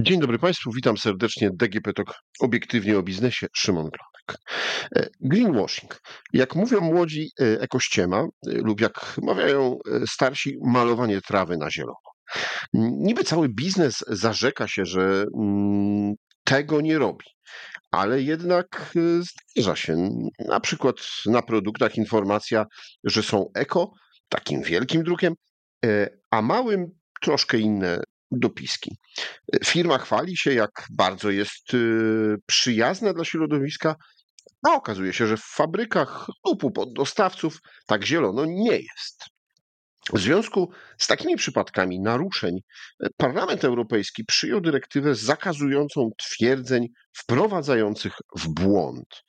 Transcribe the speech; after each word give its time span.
Dzień 0.00 0.20
dobry 0.20 0.38
Państwu, 0.38 0.72
witam 0.72 0.96
serdecznie. 0.96 1.50
DGP 1.52 1.92
Talk 1.92 2.14
obiektywnie 2.40 2.98
o 2.98 3.02
biznesie, 3.02 3.46
Szymon 3.52 3.90
Glonek. 3.90 4.42
E, 4.96 5.08
Greenwashing. 5.20 6.00
Jak 6.32 6.54
mówią 6.54 6.80
młodzi, 6.80 7.30
e, 7.40 7.60
ekościema 7.60 8.20
e, 8.20 8.28
lub 8.50 8.80
jak 8.80 9.16
mawiają 9.22 9.78
starsi, 10.08 10.56
malowanie 10.64 11.20
trawy 11.20 11.56
na 11.56 11.70
zielono. 11.70 11.96
Niby 12.74 13.24
cały 13.24 13.48
biznes 13.48 14.04
zarzeka 14.08 14.68
się, 14.68 14.84
że 14.84 15.24
mm, 15.38 16.14
tego 16.44 16.80
nie 16.80 16.98
robi, 16.98 17.26
ale 17.90 18.22
jednak 18.22 18.94
zdarza 19.54 19.76
się. 19.76 20.08
Na 20.48 20.60
przykład 20.60 20.96
na 21.26 21.42
produktach 21.42 21.96
informacja, 21.96 22.66
że 23.04 23.22
są 23.22 23.50
eko, 23.54 23.92
takim 24.28 24.62
wielkim 24.62 25.02
drukiem, 25.02 25.34
a 26.30 26.42
małym 26.42 26.86
troszkę 27.20 27.58
inne 27.58 28.00
dopiski. 28.30 28.96
Firma 29.64 29.98
chwali 29.98 30.36
się, 30.36 30.54
jak 30.54 30.86
bardzo 30.90 31.30
jest 31.30 31.74
y, 31.74 32.36
przyjazna 32.46 33.12
dla 33.12 33.24
środowiska, 33.24 33.96
a 34.66 34.74
okazuje 34.74 35.12
się, 35.12 35.26
że 35.26 35.36
w 35.36 35.44
fabrykach 35.44 36.26
lub 36.46 36.64
u 36.64 36.70
poddostawców 36.70 37.58
tak 37.86 38.04
zielono 38.04 38.44
nie 38.46 38.76
jest. 38.76 39.24
W 40.12 40.18
związku 40.18 40.70
z 40.98 41.06
takimi 41.06 41.36
przypadkami 41.36 42.00
naruszeń 42.00 42.58
Parlament 43.16 43.64
Europejski 43.64 44.24
przyjął 44.24 44.60
dyrektywę 44.60 45.14
zakazującą 45.14 46.10
twierdzeń 46.18 46.88
wprowadzających 47.12 48.12
w 48.36 48.48
błąd. 48.48 49.22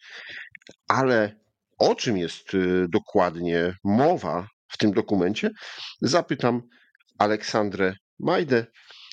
Ale 0.88 1.40
o 1.78 1.96
czym 1.96 2.18
jest 2.18 2.54
y, 2.54 2.86
dokładnie 2.90 3.74
mowa 3.84 4.48
w 4.68 4.78
tym 4.78 4.92
dokumencie, 4.92 5.50
zapytam 6.02 6.62
Aleksandrę 7.18 7.94
Majdę 8.20 8.66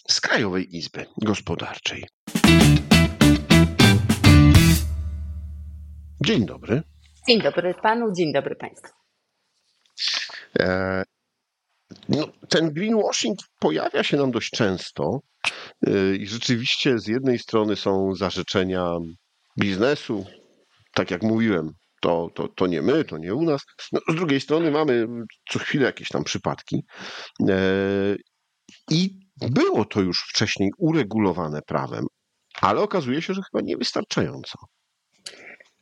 z 0.09 0.21
Krajowej 0.21 0.77
Izby 0.77 1.07
Gospodarczej. 1.23 2.07
Dzień 6.25 6.47
dobry. 6.47 6.83
Dzień 7.29 7.43
dobry 7.43 7.75
panu, 7.75 8.13
dzień 8.13 8.33
dobry 8.33 8.57
państwu. 8.57 8.93
E, 10.59 11.03
no, 12.09 12.29
ten 12.49 12.73
greenwashing 12.73 13.39
pojawia 13.59 14.03
się 14.03 14.17
nam 14.17 14.31
dość 14.31 14.51
często 14.51 15.21
e, 15.87 16.17
i 16.17 16.27
rzeczywiście 16.27 16.99
z 16.99 17.07
jednej 17.07 17.39
strony 17.39 17.77
są 17.77 18.15
zarzeczenia 18.15 18.91
biznesu, 19.61 20.27
tak 20.95 21.11
jak 21.11 21.23
mówiłem, 21.23 21.73
to, 22.01 22.29
to, 22.35 22.49
to 22.49 22.67
nie 22.67 22.83
my, 22.83 23.05
to 23.05 23.19
nie 23.19 23.35
u 23.35 23.43
nas. 23.43 23.63
No, 23.93 24.01
z 24.09 24.15
drugiej 24.15 24.41
strony 24.41 24.71
mamy 24.71 25.07
co 25.51 25.59
chwilę 25.59 25.87
jakieś 25.87 26.09
tam 26.09 26.25
przypadki. 26.25 26.85
E, 27.49 27.57
I 28.91 29.19
było 29.41 29.85
to 29.85 30.01
już 30.01 30.25
wcześniej 30.29 30.71
uregulowane 30.79 31.63
prawem, 31.63 32.07
ale 32.61 32.81
okazuje 32.81 33.23
się, 33.23 33.35
że 33.35 33.43
chyba 33.43 33.65
niewystarczająco. 33.65 34.59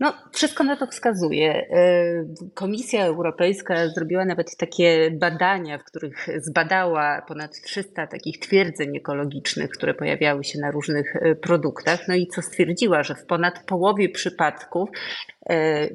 No, 0.01 0.15
wszystko 0.33 0.65
na 0.65 0.77
to 0.77 0.87
wskazuje. 0.87 1.61
Y, 1.61 2.51
Komisja 2.55 3.05
Europejska 3.05 3.89
zrobiła 3.89 4.25
nawet 4.25 4.57
takie 4.57 5.11
badania, 5.11 5.79
w 5.79 5.85
których 5.85 6.29
zbadała 6.37 7.23
ponad 7.29 7.51
300 7.65 8.07
takich 8.07 8.39
twierdzeń 8.39 8.97
ekologicznych, 8.97 9.71
które 9.71 9.95
pojawiały 9.95 10.45
się 10.45 10.59
na 10.59 10.71
różnych 10.71 11.17
y, 11.17 11.37
produktach. 11.37 12.01
No 12.09 12.15
i 12.15 12.27
co 12.27 12.43
stwierdziła, 12.43 13.03
że 13.03 13.15
w 13.15 13.27
ponad 13.27 13.65
połowie 13.67 14.09
przypadków 14.09 14.89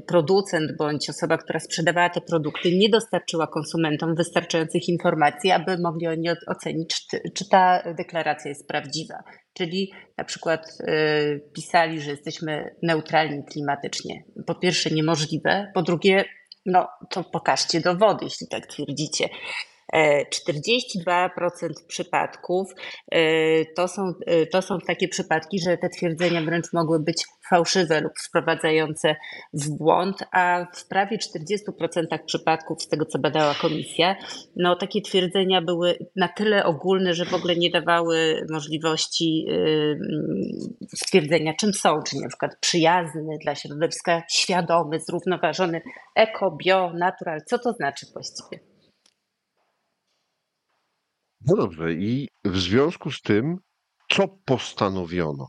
producent 0.08 0.78
bądź 0.78 1.09
osoba, 1.09 1.38
która 1.38 1.59
sprzedawała 1.59 2.09
te 2.09 2.22
produkty, 2.22 2.78
nie 2.78 2.89
dostarczyła 2.89 3.47
konsumentom 3.47 4.16
wystarczających 4.16 4.89
informacji, 4.89 5.52
aby 5.52 5.78
mogli 5.78 6.08
oni 6.08 6.30
ocenić, 6.47 7.08
czy, 7.36 7.50
ta 7.50 7.94
deklaracja 7.94 8.50
jest 8.50 8.67
prawdziwa. 8.67 9.23
Czyli 9.53 9.91
na 10.17 10.23
przykład 10.23 10.67
y, 10.81 11.52
pisali, 11.53 12.02
że 12.02 12.11
jesteśmy 12.11 12.75
neutralni 12.83 13.44
klimatycznie. 13.44 14.23
Po 14.47 14.56
pierwsze 14.56 14.89
niemożliwe, 14.89 15.72
po 15.73 15.81
drugie, 15.81 16.25
no 16.66 16.88
to 17.09 17.23
pokażcie 17.23 17.81
dowody, 17.81 18.25
jeśli 18.25 18.47
tak 18.47 18.68
twierdzicie. 18.68 19.29
42% 19.94 21.17
przypadków 21.88 22.73
e, 23.11 23.66
to 23.66 23.88
są, 23.88 24.13
e, 24.25 24.45
to 24.45 24.61
są 24.61 24.79
takie 24.88 25.07
przypadki, 25.07 25.59
że 25.59 25.77
te 25.77 25.89
twierdzenia 25.89 26.41
wręcz 26.41 26.73
mogły 26.73 27.00
być 27.00 27.23
fałszywe 27.50 28.01
lub 28.01 28.13
wprowadzające 28.19 29.16
w 29.53 29.69
błąd, 29.69 30.23
a 30.31 30.66
w 30.75 30.88
prawie 30.88 31.17
40% 31.17 32.23
przypadków, 32.25 32.83
z 32.83 32.88
tego 32.88 33.05
co 33.05 33.19
badała 33.19 33.53
komisja, 33.53 34.16
no 34.55 34.75
takie 34.75 35.01
twierdzenia 35.01 35.61
były 35.61 35.97
na 36.16 36.27
tyle 36.27 36.66
ogólne, 36.66 37.13
że 37.13 37.25
w 37.25 37.33
ogóle 37.33 37.56
nie 37.56 37.69
dawały 37.69 38.45
możliwości 38.50 39.45
e, 39.50 40.95
stwierdzenia, 40.95 41.53
czym 41.53 41.73
są, 41.73 42.01
czyli 42.03 42.21
na 42.21 42.27
przykład 42.27 42.57
przyjazny 42.59 43.38
dla 43.44 43.56
środowiska, 43.56 44.23
świadomy, 44.29 45.00
zrównoważony, 45.00 45.81
eko, 46.16 46.51
bio, 46.51 46.94
natural. 46.94 47.41
Co 47.45 47.59
to 47.59 47.73
znaczy 47.73 48.06
właściwie? 48.13 48.59
No 51.45 51.55
dobrze, 51.55 51.94
i 51.94 52.27
w 52.45 52.57
związku 52.57 53.11
z 53.11 53.22
tym, 53.22 53.57
co 54.09 54.27
postanowiono? 54.45 55.47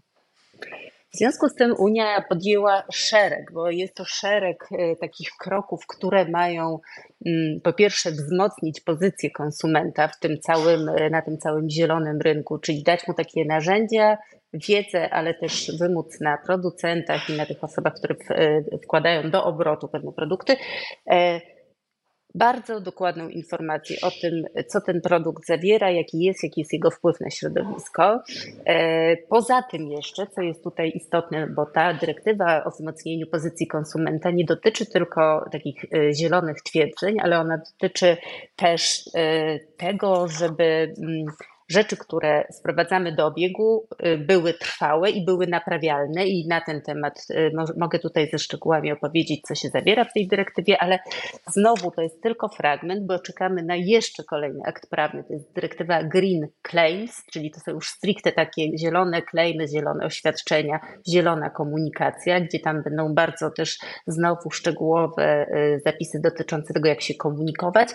W 1.14 1.16
związku 1.18 1.48
z 1.48 1.54
tym 1.54 1.74
Unia 1.78 2.24
podjęła 2.28 2.82
szereg, 2.92 3.52
bo 3.52 3.70
jest 3.70 3.94
to 3.94 4.04
szereg 4.04 4.68
e, 4.72 4.96
takich 4.96 5.28
kroków, 5.40 5.86
które 5.86 6.28
mają 6.28 6.78
mm, 7.26 7.60
po 7.64 7.72
pierwsze 7.72 8.10
wzmocnić 8.10 8.80
pozycję 8.80 9.30
konsumenta 9.30 10.08
w 10.08 10.18
tym 10.18 10.40
całym, 10.40 10.88
e, 10.88 11.10
na 11.10 11.22
tym 11.22 11.38
całym 11.38 11.70
zielonym 11.70 12.20
rynku, 12.20 12.58
czyli 12.58 12.82
dać 12.82 13.08
mu 13.08 13.14
takie 13.14 13.44
narzędzia, 13.44 14.18
wiedzę, 14.52 15.10
ale 15.10 15.34
też 15.34 15.72
wymóc 15.78 16.20
na 16.20 16.38
producentach 16.46 17.30
i 17.30 17.36
na 17.36 17.46
tych 17.46 17.64
osobach, 17.64 17.94
które 17.94 18.14
e, 18.30 18.62
wkładają 18.84 19.30
do 19.30 19.44
obrotu 19.44 19.88
pewne 19.88 20.12
produkty 20.12 20.56
bardzo 22.34 22.80
dokładną 22.80 23.28
informację 23.28 23.96
o 24.02 24.10
tym, 24.10 24.64
co 24.68 24.80
ten 24.80 25.00
produkt 25.00 25.46
zawiera, 25.46 25.91
jaki 25.91 26.20
jest, 26.20 26.42
jaki 26.42 26.60
jest 26.60 26.72
jego 26.72 26.91
wpływ 26.91 27.20
na 27.20 27.30
środowisko. 27.30 28.22
E, 28.66 29.16
poza 29.16 29.62
tym 29.62 29.88
jeszcze, 29.88 30.26
co 30.26 30.42
jest 30.42 30.64
tutaj 30.64 30.92
istotne, 30.94 31.46
bo 31.46 31.66
ta 31.66 31.94
dyrektywa 31.94 32.64
o 32.64 32.70
wzmocnieniu 32.70 33.26
pozycji 33.26 33.66
konsumenta 33.66 34.30
nie 34.30 34.44
dotyczy 34.44 34.86
tylko 34.86 35.48
takich 35.52 35.84
e, 35.84 36.14
zielonych 36.14 36.62
twierdzeń, 36.62 37.20
ale 37.20 37.40
ona 37.40 37.58
dotyczy 37.58 38.16
też 38.56 39.10
e, 39.14 39.58
tego, 39.58 40.28
żeby 40.28 40.94
mm, 40.98 41.26
rzeczy, 41.70 41.97
które 41.97 42.44
sprowadzamy 42.50 43.14
do 43.14 43.26
obiegu, 43.26 43.86
y, 44.06 44.19
były 44.19 44.54
trwałe 44.54 45.10
i 45.10 45.25
były 45.25 45.47
naprawialne, 45.47 46.26
i 46.26 46.48
na 46.48 46.60
ten 46.60 46.82
temat 46.82 47.26
y, 47.31 47.50
mogę 47.78 47.98
tutaj 47.98 48.28
ze 48.32 48.38
szczegółami 48.38 48.92
opowiedzieć, 48.92 49.41
co 49.48 49.54
się 49.54 49.69
zawiera 49.69 50.04
w 50.04 50.12
tej 50.12 50.28
dyrektywie, 50.28 50.78
ale 50.78 50.98
znowu 51.47 51.91
to 51.91 52.03
jest 52.03 52.22
tylko 52.22 52.48
fragment, 52.48 53.06
bo 53.06 53.19
czekamy 53.19 53.62
na 53.62 53.76
jeszcze 53.76 54.25
kolejny 54.25 54.60
akt 54.66 54.91
prawny. 54.91 55.25
To 55.25 55.32
jest 55.32 55.54
dyrektywa 55.54 56.03
Green 56.03 56.48
Claims, 56.70 57.25
czyli 57.32 57.50
to 57.50 57.60
są 57.60 57.70
już 57.70 57.88
stricte 57.88 58.32
takie 58.32 58.78
zielone 58.78 59.22
claimy, 59.31 59.69
zielone 59.69 60.06
oświadczenia, 60.06 60.81
zielona 61.08 61.50
komunikacja, 61.50 62.41
gdzie 62.41 62.58
tam 62.60 62.82
będą 62.82 63.14
bardzo 63.14 63.50
też 63.50 63.78
znowu 64.06 64.50
szczegółowe 64.50 65.47
y, 65.48 65.81
zapisy 65.84 66.20
dotyczące 66.22 66.75
tego, 66.75 66.88
jak 66.88 67.00
się 67.00 67.14
komunikować, 67.14 67.88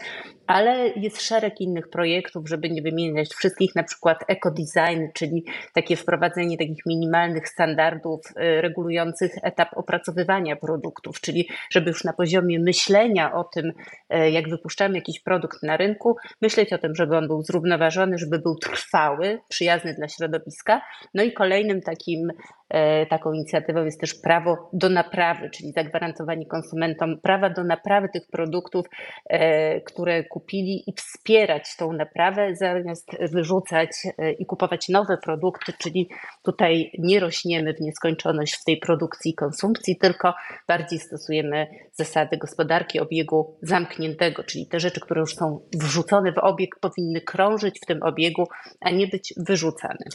ale 0.47 0.87
jest 0.87 1.21
szereg 1.21 1.61
innych 1.61 1.89
projektów, 1.89 2.49
żeby 2.49 2.69
nie 2.69 2.81
wymieniać 2.81 3.29
wszystkich 3.29 3.64
wszystkich, 3.65 3.75
na 3.75 3.83
przykład 3.83 4.23
eco-design, 4.27 5.07
czyli 5.13 5.45
takie 5.73 5.95
wprowadzenie 5.95 6.57
takich 6.57 6.85
minimalnych 6.85 7.47
standardów 7.47 8.21
y, 8.31 8.61
regulujących 8.61 9.31
etap 9.43 9.69
opracowywania 9.75 10.55
produktów, 10.55 11.21
czyli 11.21 11.49
żeby 11.71 11.89
już 11.89 12.03
na 12.03 12.13
poziomie 12.13 12.59
myślenia 12.59 13.33
o 13.33 13.43
tym, 13.43 13.65
y, 14.13 14.31
jak 14.31 14.49
wypuszczamy 14.49 14.95
jakiś 14.95 15.19
produkt 15.19 15.63
na 15.63 15.77
rynku, 15.77 16.15
myśleć 16.41 16.73
o 16.73 16.77
tym, 16.77 16.95
żeby 16.95 17.17
on 17.17 17.27
był 17.27 17.43
zrównoważony, 17.43 18.17
żeby 18.17 18.39
był 18.39 18.55
trwały, 18.55 19.39
przyjazny 19.49 19.93
dla 19.93 20.07
środowiska. 20.07 20.81
No 21.13 21.23
i 21.23 21.33
kolejnym 21.33 21.81
takim 21.81 22.31
taką 23.09 23.33
inicjatywą 23.33 23.85
jest 23.85 24.01
też 24.01 24.13
prawo 24.13 24.69
do 24.73 24.89
naprawy, 24.89 25.49
czyli 25.49 25.71
zagwarantowanie 25.71 26.45
konsumentom 26.45 27.19
prawa 27.21 27.49
do 27.49 27.63
naprawy 27.63 28.09
tych 28.13 28.27
produktów, 28.27 28.85
e, 29.25 29.81
które 29.81 30.23
kupili 30.23 30.83
i 30.87 30.93
wspierać 30.93 31.75
tą 31.77 31.93
naprawę, 31.93 32.55
zamiast 32.55 33.07
wyrzucać 33.31 33.89
e, 34.17 34.31
i 34.31 34.45
kupować 34.45 34.89
nowe 34.89 35.17
produkty, 35.17 35.73
czyli 35.77 36.09
tutaj 36.43 36.91
nie 36.99 37.19
rośniemy 37.19 37.73
w 37.73 37.81
nieskończoność 37.81 38.55
w 38.55 38.63
tej 38.63 38.77
produkcji 38.77 39.31
i 39.31 39.35
konsumpcji, 39.35 39.97
tylko 39.97 40.33
bardziej 40.67 40.99
stosujemy 40.99 41.67
zasady 41.93 42.37
gospodarki 42.37 42.99
obiegu 42.99 43.57
zamkniętego, 43.61 44.43
czyli 44.43 44.67
te 44.67 44.79
rzeczy, 44.79 44.99
które 44.99 45.21
już 45.21 45.35
są 45.35 45.59
wrzucone 45.73 46.31
w 46.33 46.37
obieg, 46.37 46.79
powinny 46.81 47.21
krążyć 47.21 47.79
w 47.83 47.85
tym 47.85 48.03
obiegu, 48.03 48.47
a 48.81 48.89
nie 48.89 49.07
być 49.07 49.33
wyrzucane. 49.37 50.05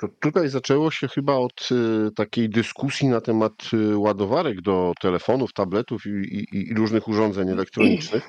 To 0.00 0.08
tutaj 0.20 0.48
zaczęło 0.48 0.90
się 0.90 1.08
chyba 1.08 1.34
od 1.34 1.68
takiej 2.16 2.50
dyskusji 2.50 3.08
na 3.08 3.20
temat 3.20 3.52
ładowarek 3.96 4.60
do 4.62 4.92
telefonów, 5.00 5.52
tabletów 5.52 6.02
i, 6.06 6.10
i, 6.10 6.70
i 6.70 6.74
różnych 6.74 7.08
urządzeń 7.08 7.48
elektronicznych, 7.48 8.24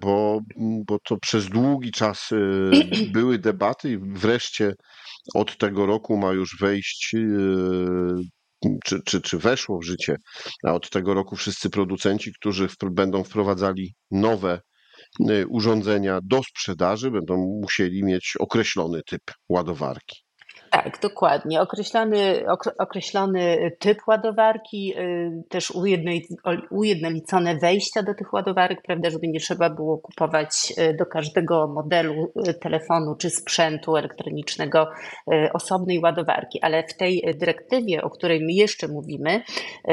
bo, 0.00 0.40
bo 0.86 0.98
to 1.04 1.16
przez 1.16 1.48
długi 1.48 1.90
czas 1.90 2.28
były 3.12 3.38
debaty 3.38 3.90
i 3.92 3.98
wreszcie 3.98 4.72
od 5.34 5.58
tego 5.58 5.86
roku 5.86 6.16
ma 6.16 6.32
już 6.32 6.56
wejść 6.60 7.14
czy, 8.84 9.00
czy, 9.04 9.20
czy 9.20 9.38
weszło 9.38 9.78
w 9.78 9.84
życie, 9.84 10.16
a 10.64 10.72
od 10.72 10.90
tego 10.90 11.14
roku 11.14 11.36
wszyscy 11.36 11.70
producenci, 11.70 12.32
którzy 12.40 12.68
będą 12.90 13.24
wprowadzali 13.24 13.94
nowe 14.10 14.60
urządzenia 15.48 16.20
do 16.22 16.42
sprzedaży, 16.42 17.10
będą 17.10 17.36
musieli 17.36 18.04
mieć 18.04 18.34
określony 18.40 19.02
typ 19.02 19.22
ładowarki. 19.48 20.24
Tak, 20.70 20.98
dokładnie. 21.02 21.60
Określony, 21.60 22.44
określony 22.78 23.70
typ 23.78 23.98
ładowarki, 24.06 24.94
y, 24.98 25.42
też 25.48 25.72
ujednolicone 26.70 27.56
wejścia 27.56 28.02
do 28.02 28.14
tych 28.14 28.32
ładowarek, 28.32 28.82
prawda, 28.86 29.10
żeby 29.10 29.28
nie 29.28 29.40
trzeba 29.40 29.70
było 29.70 29.98
kupować 29.98 30.72
y, 30.78 30.96
do 30.96 31.06
każdego 31.06 31.68
modelu 31.68 32.32
y, 32.48 32.54
telefonu 32.54 33.16
czy 33.18 33.30
sprzętu 33.30 33.96
elektronicznego 33.96 34.86
osobnej 35.54 35.98
ładowarki. 35.98 36.58
Ale 36.62 36.84
w 36.88 36.96
tej 36.96 37.34
dyrektywie, 37.38 38.02
o 38.02 38.10
której 38.10 38.40
my 38.40 38.52
jeszcze 38.52 38.88
mówimy, 38.88 39.42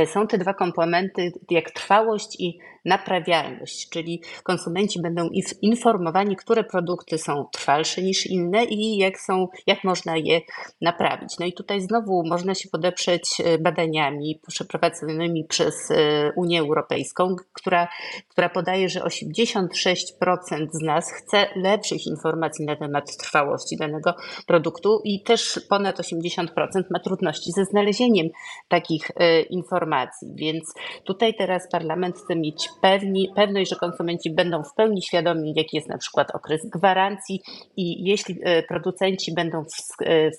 są 0.06 0.28
te 0.28 0.38
dwa 0.38 0.54
komponenty, 0.54 1.32
jak 1.50 1.72
trwałość 1.72 2.40
i 2.40 2.60
naprawialność, 2.88 3.90
czyli 3.90 4.22
konsumenci 4.44 5.02
będą 5.02 5.30
informowani, 5.62 6.36
które 6.36 6.64
produkty 6.64 7.18
są 7.18 7.46
trwalsze 7.52 8.02
niż 8.02 8.26
inne 8.26 8.66
i 8.66 8.98
jak, 8.98 9.20
są, 9.20 9.48
jak 9.68 9.84
można 9.84 10.18
je 10.18 10.42
naprawić. 10.82 11.40
No 11.40 11.46
i 11.46 11.54
tutaj 11.54 11.82
znowu 11.82 12.24
można 12.26 12.56
się 12.56 12.70
podeprzeć 12.70 13.42
e, 13.44 13.58
badaniami 13.58 14.42
przeprowadzonymi 14.48 15.46
przez 15.46 15.92
e, 15.92 16.32
Unię 16.36 16.60
Europejską, 16.60 17.36
która, 17.54 17.88
która 18.28 18.50
podaje, 18.50 18.90
że 18.90 19.00
86% 19.00 20.68
z 20.72 20.82
nas 20.82 21.12
chce 21.12 21.48
lepszych 21.56 22.06
informacji 22.06 22.66
na 22.66 22.76
temat 22.76 23.18
trwałości 23.18 23.78
danego 23.78 24.16
produktu 24.48 25.02
i 25.04 25.24
też 25.24 25.60
ponad 25.70 26.00
80% 26.00 26.48
ma 26.92 27.00
trudności 27.00 27.52
ze 27.52 27.66
znalezieniem 27.66 28.28
takich 28.68 29.12
e, 29.16 29.42
informacji. 29.42 30.32
Więc 30.36 30.74
tutaj 31.04 31.34
teraz 31.38 31.72
parlament 31.72 32.18
chce 32.18 32.36
mieć 32.36 32.70
pewni, 32.82 33.32
pewność, 33.36 33.70
że 33.70 33.76
konsumenci 33.76 34.32
będą 34.32 34.64
w 34.64 34.74
pełni 34.74 35.02
świadomi, 35.02 35.54
jaki 35.56 35.78
jest 35.78 35.90
na 35.90 35.98
przykład 35.98 36.36
okres 36.36 36.70
gwarancji 36.70 37.42
i 37.78 38.10
jeśli 38.10 38.40
producenci 38.68 39.34
będą 39.34 39.64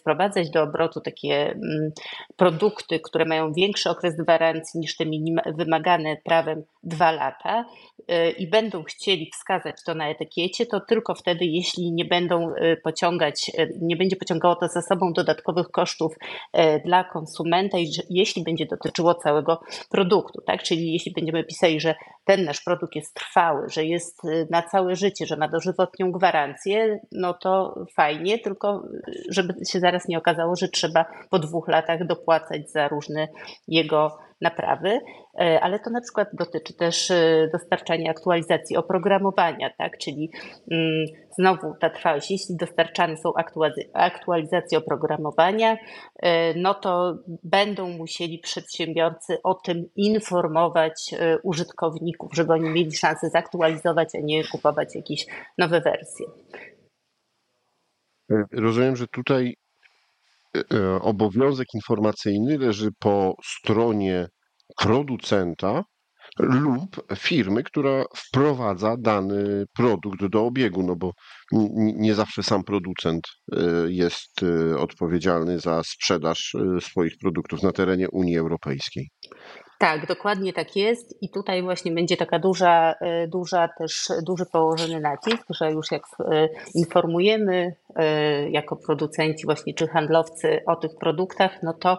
wprowadzać 0.01 0.51
do 0.51 0.63
obrotu 0.63 1.01
takie 1.01 1.51
mm, 1.51 1.91
produkty, 2.37 3.01
które 3.01 3.25
mają 3.25 3.53
większy 3.53 3.91
okres 3.91 4.17
gwarancji 4.17 4.81
niż 4.81 4.97
te 4.97 5.05
wymagane 5.47 6.17
prawem 6.25 6.63
dwa 6.83 7.13
lata 7.13 7.65
y, 7.99 8.31
i 8.31 8.47
będą 8.47 8.83
chcieli 8.83 9.31
wskazać 9.35 9.77
to 9.87 9.95
na 9.95 10.09
etykiecie, 10.09 10.67
to 10.67 10.81
tylko 10.81 11.15
wtedy, 11.15 11.45
jeśli 11.45 11.93
nie 11.93 12.05
będą 12.05 12.53
pociągać, 12.85 13.51
nie 13.81 13.97
będzie 13.97 14.17
pociągało 14.17 14.57
to 14.57 14.69
za 14.69 14.83
sobą 14.83 15.13
dodatkowych 15.13 15.69
kosztów 15.69 16.15
dla 16.85 17.05
konsumenta 17.05 17.79
i 17.79 17.91
jeśli 18.11 18.45
będzie 18.45 18.67
dotyczyło 18.67 19.15
całego 19.15 19.61
produktu, 19.91 20.41
tak? 20.47 20.63
Czyli 20.63 20.93
jeśli 20.93 21.13
będziemy 21.13 21.45
pisali, 21.45 21.81
że 21.81 21.95
ten 22.29 22.45
nasz 22.45 22.61
produkt 22.61 22.97
jest 22.97 23.15
trwały, 23.15 23.69
że 23.69 23.85
jest 23.85 24.23
na 24.51 24.63
całe 24.63 24.97
życie, 24.97 25.27
że 25.27 25.37
ma 25.37 25.49
dożywotnią 25.49 26.13
gwarancję, 26.13 27.01
no 27.13 27.35
to 27.35 27.85
fajnie, 27.97 28.39
tylko 28.39 28.83
żeby 29.31 29.55
się 29.71 29.81
zaraz 29.81 30.09
nie 30.09 30.19
okazało, 30.19 30.57
że 30.57 30.69
trzeba 30.69 31.05
po 31.31 31.39
dwóch 31.39 31.69
latach 31.69 32.07
dopłacać 32.07 32.71
za 32.71 32.89
różne 32.89 33.29
jego 33.69 34.19
naprawy, 34.41 35.01
e, 35.41 35.61
ale 35.61 35.79
to 35.79 35.91
na 35.91 36.01
przykład 36.01 36.29
dotyczy 36.33 36.75
też 36.75 37.11
e, 37.11 37.49
dostarczania 37.53 38.11
aktualizacji 38.11 38.77
oprogramowania, 38.77 39.71
tak? 39.79 39.99
czyli 39.99 40.31
mm, 40.71 41.07
znowu 41.39 41.75
ta 41.81 41.91
trwałość, 41.91 42.31
jeśli 42.31 42.57
dostarczane 42.57 43.17
są 43.17 43.33
aktualizacje 43.95 44.79
oprogramowania, 44.79 45.77
e, 46.23 46.55
no 46.55 46.75
to 46.75 47.19
będą 47.43 47.89
musieli 47.89 48.39
przedsiębiorcy 48.39 49.43
o 49.43 49.55
tym 49.55 49.89
informować 49.97 51.15
użytkowników, 51.43 52.35
żeby 52.35 52.53
oni 52.53 52.71
mieli 52.71 52.93
szansę 52.93 53.31
zaktualizować, 53.31 54.15
a 54.15 54.19
nie 54.23 54.45
kupować 54.45 54.95
jakieś 54.95 55.27
nowe 55.59 55.81
wersje. 55.81 56.27
Rozumiem, 58.53 58.97
że 58.97 59.07
tutaj 59.07 59.57
obowiązek 61.01 61.67
informacyjny 61.75 62.59
leży 62.59 62.89
po 62.99 63.35
stronie 63.45 64.27
producenta 64.79 65.85
lub 66.39 67.03
firmy, 67.17 67.63
która 67.63 68.05
wprowadza 68.17 68.97
dany 68.99 69.65
produkt 69.77 70.27
do 70.27 70.47
obiegu, 70.47 70.83
no 70.83 70.97
bo 70.97 71.13
nie 71.97 72.15
zawsze 72.15 72.43
sam 72.43 72.65
producent 72.65 73.25
e, 73.53 73.59
jest 73.89 74.43
e, 74.43 74.79
odpowiedzialny 74.79 75.61
za 75.61 75.83
sprzedaż 75.85 76.57
swoich 76.81 77.13
produktów 77.21 77.63
na 77.63 77.73
terenie 77.73 78.09
Unii 78.13 78.39
Europejskiej. 78.39 79.09
Tak, 79.79 80.07
dokładnie 80.07 80.53
tak 80.53 80.77
jest. 80.77 81.23
I 81.23 81.31
tutaj 81.31 81.63
właśnie 81.63 81.93
będzie 81.93 82.17
taka 82.17 82.39
duża, 82.39 82.95
e, 83.01 83.29
duża 83.29 83.69
też 83.69 84.09
duży 84.23 84.47
położony 84.47 85.01
nacisk, 85.01 85.47
że 85.51 85.73
już 85.73 85.91
jak 85.93 86.03
e, 86.21 86.49
informujemy 86.75 87.75
e, 87.97 88.51
jako 88.51 88.77
producenci 88.77 89.45
właśnie 89.45 89.75
czy 89.75 89.89
handlowcy 89.89 90.61
o 90.67 90.77
tych 90.77 90.97
produktach, 91.01 91.63
no 91.63 91.73
to 91.73 91.99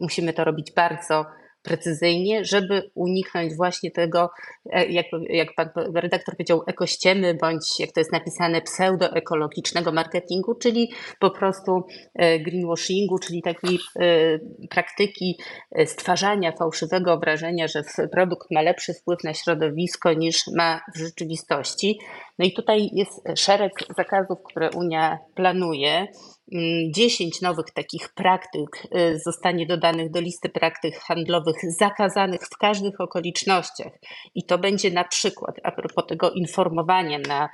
musimy 0.00 0.32
to 0.32 0.44
robić 0.44 0.72
bardzo 0.72 1.24
precyzyjnie, 1.62 2.44
żeby 2.44 2.90
uniknąć 2.94 3.54
właśnie 3.54 3.90
tego, 3.90 4.30
e, 4.72 4.86
jak, 4.86 5.06
jak 5.28 5.54
pan 5.54 5.68
redaktor 5.94 6.34
powiedział, 6.36 6.62
ekościemy, 6.66 7.34
bądź 7.34 7.80
jak 7.80 7.92
to 7.92 8.00
jest 8.00 8.12
napisane, 8.12 8.62
pseudoekologicznego 8.62 9.92
marketingu, 9.92 10.54
czyli 10.54 10.92
po 11.18 11.30
prostu 11.30 11.82
e, 12.14 12.38
greenwashingu, 12.38 13.18
czyli 13.18 13.42
takiej 13.42 13.78
e, 14.00 14.38
praktyki 14.70 15.38
stwarzania 15.86 16.52
fałszywego 16.52 17.18
wrażenia, 17.18 17.68
że 17.68 17.82
produkt 18.12 18.50
ma 18.50 18.62
lepszy 18.62 18.94
wpływ 18.94 19.24
na 19.24 19.34
środowisko 19.34 20.12
niż 20.12 20.46
ma 20.56 20.80
w 20.94 20.98
rzeczywistości. 20.98 21.98
No 22.38 22.46
i 22.46 22.52
tutaj 22.52 22.90
jest 22.92 23.22
szereg 23.36 23.72
zakazów, 23.96 24.38
które 24.44 24.70
Unia 24.70 25.18
planuje. 25.34 26.06
10 26.52 27.20
mm, 27.20 27.30
nowych 27.42 27.70
takich 27.74 28.08
praktyk 28.08 28.86
y, 28.96 29.18
zostanie 29.18 29.66
dodanych 29.66 30.10
do 30.10 30.20
listy 30.20 30.48
praktyk 30.48 30.98
handlowych 30.98 31.56
zakazanych 31.78 32.40
w 32.40 32.58
każdych 32.58 33.00
okolicznościach. 33.00 33.92
I 34.34 34.44
to 34.44 34.58
będzie 34.58 34.90
na 34.90 35.04
przykład, 35.04 35.56
a 35.62 35.72
propos 35.72 36.06
tego 36.06 36.30
informowania 36.30 37.18
na 37.18 37.48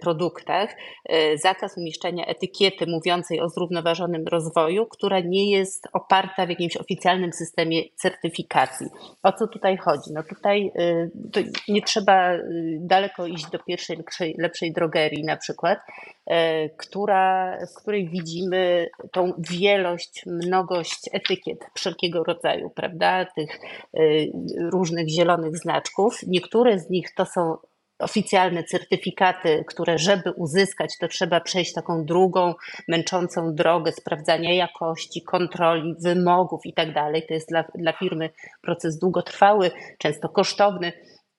produktach, 0.00 0.70
y, 1.12 1.38
zakaz 1.38 1.76
umieszczania 1.76 2.26
etykiety 2.26 2.86
mówiącej 2.86 3.40
o 3.40 3.48
zrównoważonym 3.48 4.26
rozwoju, 4.26 4.86
która 4.86 5.20
nie 5.20 5.50
jest 5.50 5.88
oparta 5.92 6.46
w 6.46 6.48
jakimś 6.48 6.76
oficjalnym 6.76 7.32
systemie 7.32 7.82
certyfikacji. 7.96 8.86
O 9.22 9.32
co 9.32 9.46
tutaj 9.46 9.76
chodzi? 9.76 10.12
No 10.12 10.22
tutaj 10.22 10.72
nie 11.68 11.82
trzeba 11.82 12.30
daleko 12.78 13.26
iść 13.26 13.50
do 13.50 13.58
pierwszej 13.58 13.96
lepszej, 13.96 14.34
lepszej 14.38 14.72
drogerii 14.72 15.24
na 15.24 15.36
przykład, 15.36 15.78
która, 16.76 17.56
w 17.66 17.82
której 17.82 18.08
widzimy 18.08 18.88
tą 19.12 19.32
wielość, 19.38 20.24
mnogość 20.26 21.10
etykiet 21.12 21.58
wszelkiego 21.74 22.24
rodzaju, 22.24 22.70
prawda? 22.70 23.26
Tych 23.36 23.60
różnych 24.58 25.08
zielonych 25.08 25.56
znaczków. 25.56 26.20
Niektóre 26.26 26.78
z 26.78 26.90
nich 26.90 27.14
to 27.14 27.26
są 27.26 27.56
oficjalne 28.00 28.64
certyfikaty, 28.64 29.64
które 29.68 29.98
żeby 29.98 30.32
uzyskać, 30.32 30.98
to 30.98 31.08
trzeba 31.08 31.40
przejść 31.40 31.72
taką 31.72 32.04
drugą, 32.04 32.54
męczącą 32.88 33.54
drogę 33.54 33.92
sprawdzania 33.92 34.54
jakości, 34.54 35.22
kontroli, 35.22 35.94
wymogów 35.98 36.60
i 36.66 36.72
tak. 36.72 36.90
To 37.28 37.34
jest 37.34 37.48
dla, 37.48 37.64
dla 37.74 37.92
firmy 37.92 38.30
proces 38.62 38.98
długotrwały, 38.98 39.70
często 39.98 40.28
kosztowny 40.28 40.92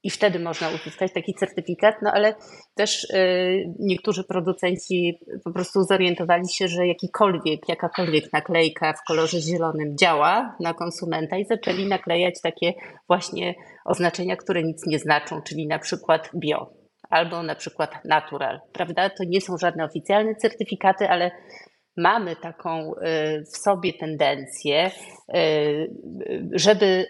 i 0.04 0.10
wtedy 0.10 0.40
można 0.40 0.70
uzyskać 0.70 1.14
taki 1.14 1.34
certyfikat, 1.34 1.96
no 2.02 2.12
ale 2.14 2.36
też 2.76 3.04
y, 3.04 3.74
niektórzy 3.80 4.24
producenci 4.24 5.20
po 5.44 5.52
prostu 5.52 5.84
zorientowali 5.84 6.50
się, 6.50 6.68
że 6.68 6.88
jakikolwiek, 6.88 7.70
jakakolwiek 7.70 8.34
naklejka 8.34 8.94
w 8.94 9.08
kolorze 9.08 9.42
zielonym 9.42 9.98
działa 9.98 10.56
na 10.60 10.74
konsumenta 10.74 11.38
i 11.38 11.46
zaczęli 11.46 11.88
naklejać 11.88 12.42
takie 12.44 12.74
właśnie 13.08 13.56
oznaczenia, 13.86 14.36
które 14.36 14.64
nic 14.64 14.88
nie 14.88 15.00
znaczą, 15.00 15.42
czyli 15.42 15.68
na 15.68 15.80
przykład 15.80 16.30
bio 16.36 16.74
albo 17.10 17.44
na 17.44 17.56
przykład 17.56 18.06
natural, 18.06 18.60
prawda? 18.74 19.10
To 19.10 19.24
nie 19.28 19.42
są 19.42 19.58
żadne 19.58 19.86
oficjalne 19.86 20.36
certyfikaty, 20.36 21.10
ale 21.10 21.32
mamy 21.98 22.36
taką 22.36 22.94
y, 22.94 23.44
w 23.54 23.58
sobie 23.58 23.94
tendencję, 23.94 24.92
y, 25.36 25.94
żeby 26.54 27.06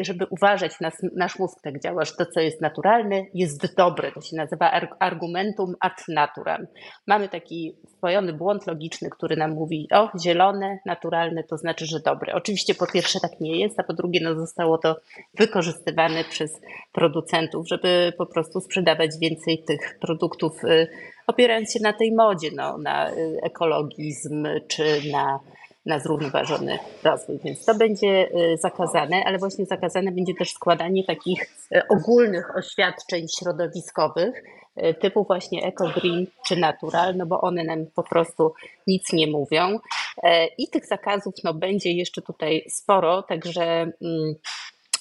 żeby 0.00 0.26
uważać, 0.30 0.80
nas, 0.80 0.94
nasz 1.16 1.38
mózg 1.38 1.60
tak 1.62 1.80
działa, 1.80 2.04
że 2.04 2.12
to, 2.12 2.26
co 2.26 2.40
jest 2.40 2.60
naturalne, 2.60 3.24
jest 3.34 3.74
dobre. 3.74 4.12
To 4.12 4.20
się 4.20 4.36
nazywa 4.36 4.70
argumentum 4.98 5.74
ad 5.80 6.02
naturam. 6.08 6.66
Mamy 7.06 7.28
taki 7.28 7.74
wpojony 7.96 8.32
błąd 8.32 8.66
logiczny, 8.66 9.10
który 9.10 9.36
nam 9.36 9.50
mówi, 9.50 9.88
o, 9.92 10.10
zielone, 10.18 10.78
naturalne, 10.86 11.44
to 11.44 11.56
znaczy, 11.56 11.86
że 11.86 12.00
dobre. 12.00 12.34
Oczywiście 12.34 12.74
po 12.74 12.86
pierwsze 12.86 13.20
tak 13.20 13.40
nie 13.40 13.60
jest, 13.60 13.80
a 13.80 13.82
po 13.82 13.92
drugie 13.92 14.20
no, 14.22 14.34
zostało 14.34 14.78
to 14.78 14.96
wykorzystywane 15.34 16.24
przez 16.24 16.60
producentów, 16.92 17.68
żeby 17.68 18.12
po 18.18 18.26
prostu 18.26 18.60
sprzedawać 18.60 19.10
więcej 19.20 19.58
tych 19.58 19.98
produktów, 20.00 20.64
y, 20.64 20.88
opierając 21.26 21.72
się 21.72 21.80
na 21.82 21.92
tej 21.92 22.12
modzie, 22.12 22.50
no, 22.56 22.78
na 22.78 23.10
y, 23.10 23.40
ekologizm 23.42 24.46
czy 24.68 25.00
na 25.12 25.40
na 25.86 25.98
zrównoważony 25.98 26.78
rozwój. 27.04 27.38
Więc 27.44 27.64
to 27.64 27.74
będzie 27.74 28.28
y, 28.52 28.56
zakazane, 28.56 29.22
ale 29.26 29.38
właśnie 29.38 29.66
zakazane 29.66 30.12
będzie 30.12 30.34
też 30.34 30.52
składanie 30.52 31.04
takich 31.04 31.42
y, 31.42 31.88
ogólnych 31.88 32.56
oświadczeń 32.56 33.26
środowiskowych, 33.38 34.44
y, 34.84 34.94
typu 34.94 35.24
właśnie 35.24 35.62
eco-green 35.62 36.26
czy 36.46 36.56
natural, 36.56 37.16
no 37.16 37.26
bo 37.26 37.40
one 37.40 37.64
nam 37.64 37.86
po 37.94 38.02
prostu 38.02 38.54
nic 38.86 39.12
nie 39.12 39.26
mówią. 39.26 39.78
E, 40.22 40.46
I 40.46 40.68
tych 40.68 40.86
zakazów 40.86 41.34
no, 41.44 41.54
będzie 41.54 41.92
jeszcze 41.92 42.22
tutaj 42.22 42.64
sporo, 42.68 43.22
także. 43.22 43.62
Mm, 44.02 44.34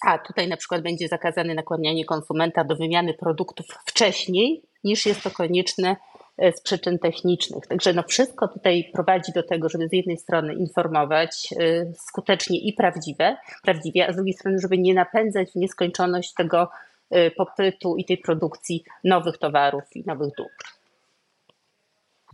a 0.07 0.17
tutaj 0.17 0.47
na 0.47 0.57
przykład 0.57 0.81
będzie 0.81 1.07
zakazane 1.07 1.53
nakłanianie 1.53 2.05
konsumenta 2.05 2.63
do 2.63 2.75
wymiany 2.75 3.13
produktów 3.13 3.65
wcześniej, 3.85 4.61
niż 4.83 5.05
jest 5.05 5.23
to 5.23 5.31
konieczne 5.31 5.95
z 6.37 6.61
przyczyn 6.61 6.99
technicznych. 6.99 7.67
Także 7.67 7.93
no 7.93 8.03
wszystko 8.03 8.47
tutaj 8.47 8.89
prowadzi 8.93 9.31
do 9.31 9.43
tego, 9.43 9.69
żeby 9.69 9.87
z 9.87 9.93
jednej 9.93 10.17
strony 10.17 10.53
informować 10.53 11.53
e, 11.59 11.93
skutecznie 11.93 12.59
i 12.59 12.73
prawdziwe, 12.73 13.37
prawdziwie, 13.63 14.07
a 14.07 14.13
z 14.13 14.15
drugiej 14.15 14.33
strony, 14.33 14.59
żeby 14.59 14.77
nie 14.77 14.93
napędzać 14.93 15.51
w 15.51 15.55
nieskończoność 15.55 16.33
tego 16.33 16.69
e, 17.09 17.31
popytu 17.31 17.95
i 17.97 18.05
tej 18.05 18.17
produkcji 18.17 18.83
nowych 19.03 19.37
towarów 19.37 19.83
i 19.95 20.03
nowych 20.05 20.29
dóbr. 20.37 20.65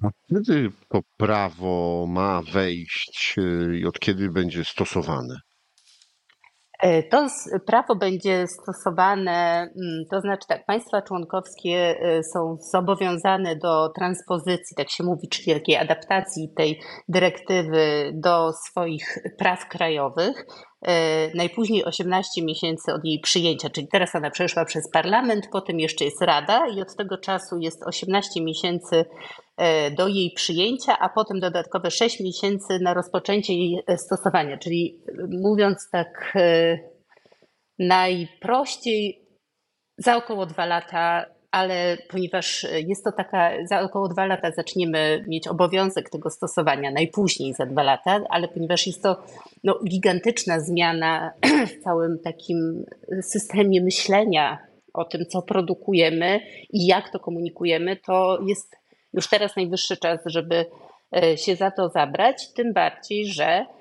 A 0.03 0.09
kiedy 0.29 0.71
to 0.89 0.99
prawo 1.17 2.05
ma 2.07 2.41
wejść 2.53 3.35
i 3.79 3.85
od 3.85 3.99
kiedy 3.99 4.29
będzie 4.29 4.65
stosowane? 4.65 5.35
E, 6.81 7.03
to 7.03 7.27
prawo 7.65 7.95
będzie 7.95 8.47
stosowane, 8.47 9.61
mm, 9.61 10.05
to 10.11 10.21
znaczy 10.21 10.47
tak, 10.47 10.65
państwa 10.65 11.01
członkowskie 11.01 11.99
e, 11.99 12.23
są 12.23 12.57
zobowiązane 12.71 13.55
do 13.55 13.89
transpozycji, 13.89 14.75
tak 14.77 14.89
się 14.89 15.03
mówi, 15.03 15.27
czyli 15.29 15.53
takiej 15.53 15.77
adaptacji 15.77 16.53
tej 16.57 16.79
dyrektywy 17.09 18.11
do 18.13 18.53
swoich 18.53 19.17
praw 19.37 19.67
krajowych. 19.69 20.45
E, 20.87 21.29
najpóźniej 21.35 21.85
18 21.85 22.41
miesięcy 22.41 22.93
od 22.93 23.05
jej 23.05 23.19
przyjęcia, 23.19 23.69
czyli 23.69 23.87
teraz 23.87 24.15
ona 24.15 24.29
przeszła 24.29 24.65
przez 24.65 24.91
parlament, 24.91 25.47
potem 25.51 25.79
jeszcze 25.79 26.05
jest 26.05 26.21
rada 26.21 26.67
i 26.67 26.81
od 26.81 26.95
tego 26.95 27.17
czasu 27.17 27.57
jest 27.59 27.83
18 27.83 28.41
miesięcy 28.41 29.05
e, 29.57 29.91
do 29.91 30.07
jej 30.07 30.31
przyjęcia, 30.35 30.99
a 30.99 31.09
potem 31.09 31.39
dodatkowe 31.39 31.91
6 31.91 32.19
miesięcy 32.19 32.79
na 32.79 32.93
rozpoczęcie 32.93 33.53
jej 33.53 33.83
e, 33.87 33.97
stosowania. 33.97 34.57
Czyli 34.57 35.03
mówiąc 35.41 35.89
tak 35.91 36.37
najprościej, 37.79 39.27
za 39.97 40.17
około 40.17 40.45
dwa 40.45 40.65
lata 40.65 41.25
ale 41.51 41.97
ponieważ 42.09 42.67
jest 42.87 43.03
to 43.03 43.11
taka, 43.11 43.51
za 43.65 43.81
około 43.81 44.07
dwa 44.07 44.25
lata 44.25 44.51
zaczniemy 44.51 45.25
mieć 45.27 45.47
obowiązek 45.47 46.09
tego 46.09 46.29
stosowania, 46.29 46.91
najpóźniej 46.91 47.53
za 47.53 47.65
dwa 47.65 47.83
lata, 47.83 48.21
ale 48.29 48.47
ponieważ 48.47 48.87
jest 48.87 49.03
to 49.03 49.23
no, 49.63 49.79
gigantyczna 49.89 50.59
zmiana 50.59 51.31
w 51.71 51.83
całym 51.83 52.19
takim 52.19 52.85
systemie 53.21 53.81
myślenia 53.81 54.57
o 54.93 55.05
tym, 55.05 55.25
co 55.25 55.41
produkujemy 55.41 56.39
i 56.69 56.85
jak 56.85 57.09
to 57.09 57.19
komunikujemy, 57.19 57.95
to 57.95 58.39
jest 58.47 58.75
już 59.13 59.27
teraz 59.27 59.55
najwyższy 59.55 59.97
czas, 59.97 60.19
żeby 60.25 60.65
e, 61.15 61.37
się 61.37 61.55
za 61.55 61.71
to 61.71 61.89
zabrać, 61.89 62.53
tym 62.53 62.73
bardziej, 62.73 63.25
że 63.25 63.65
E, 63.71 63.80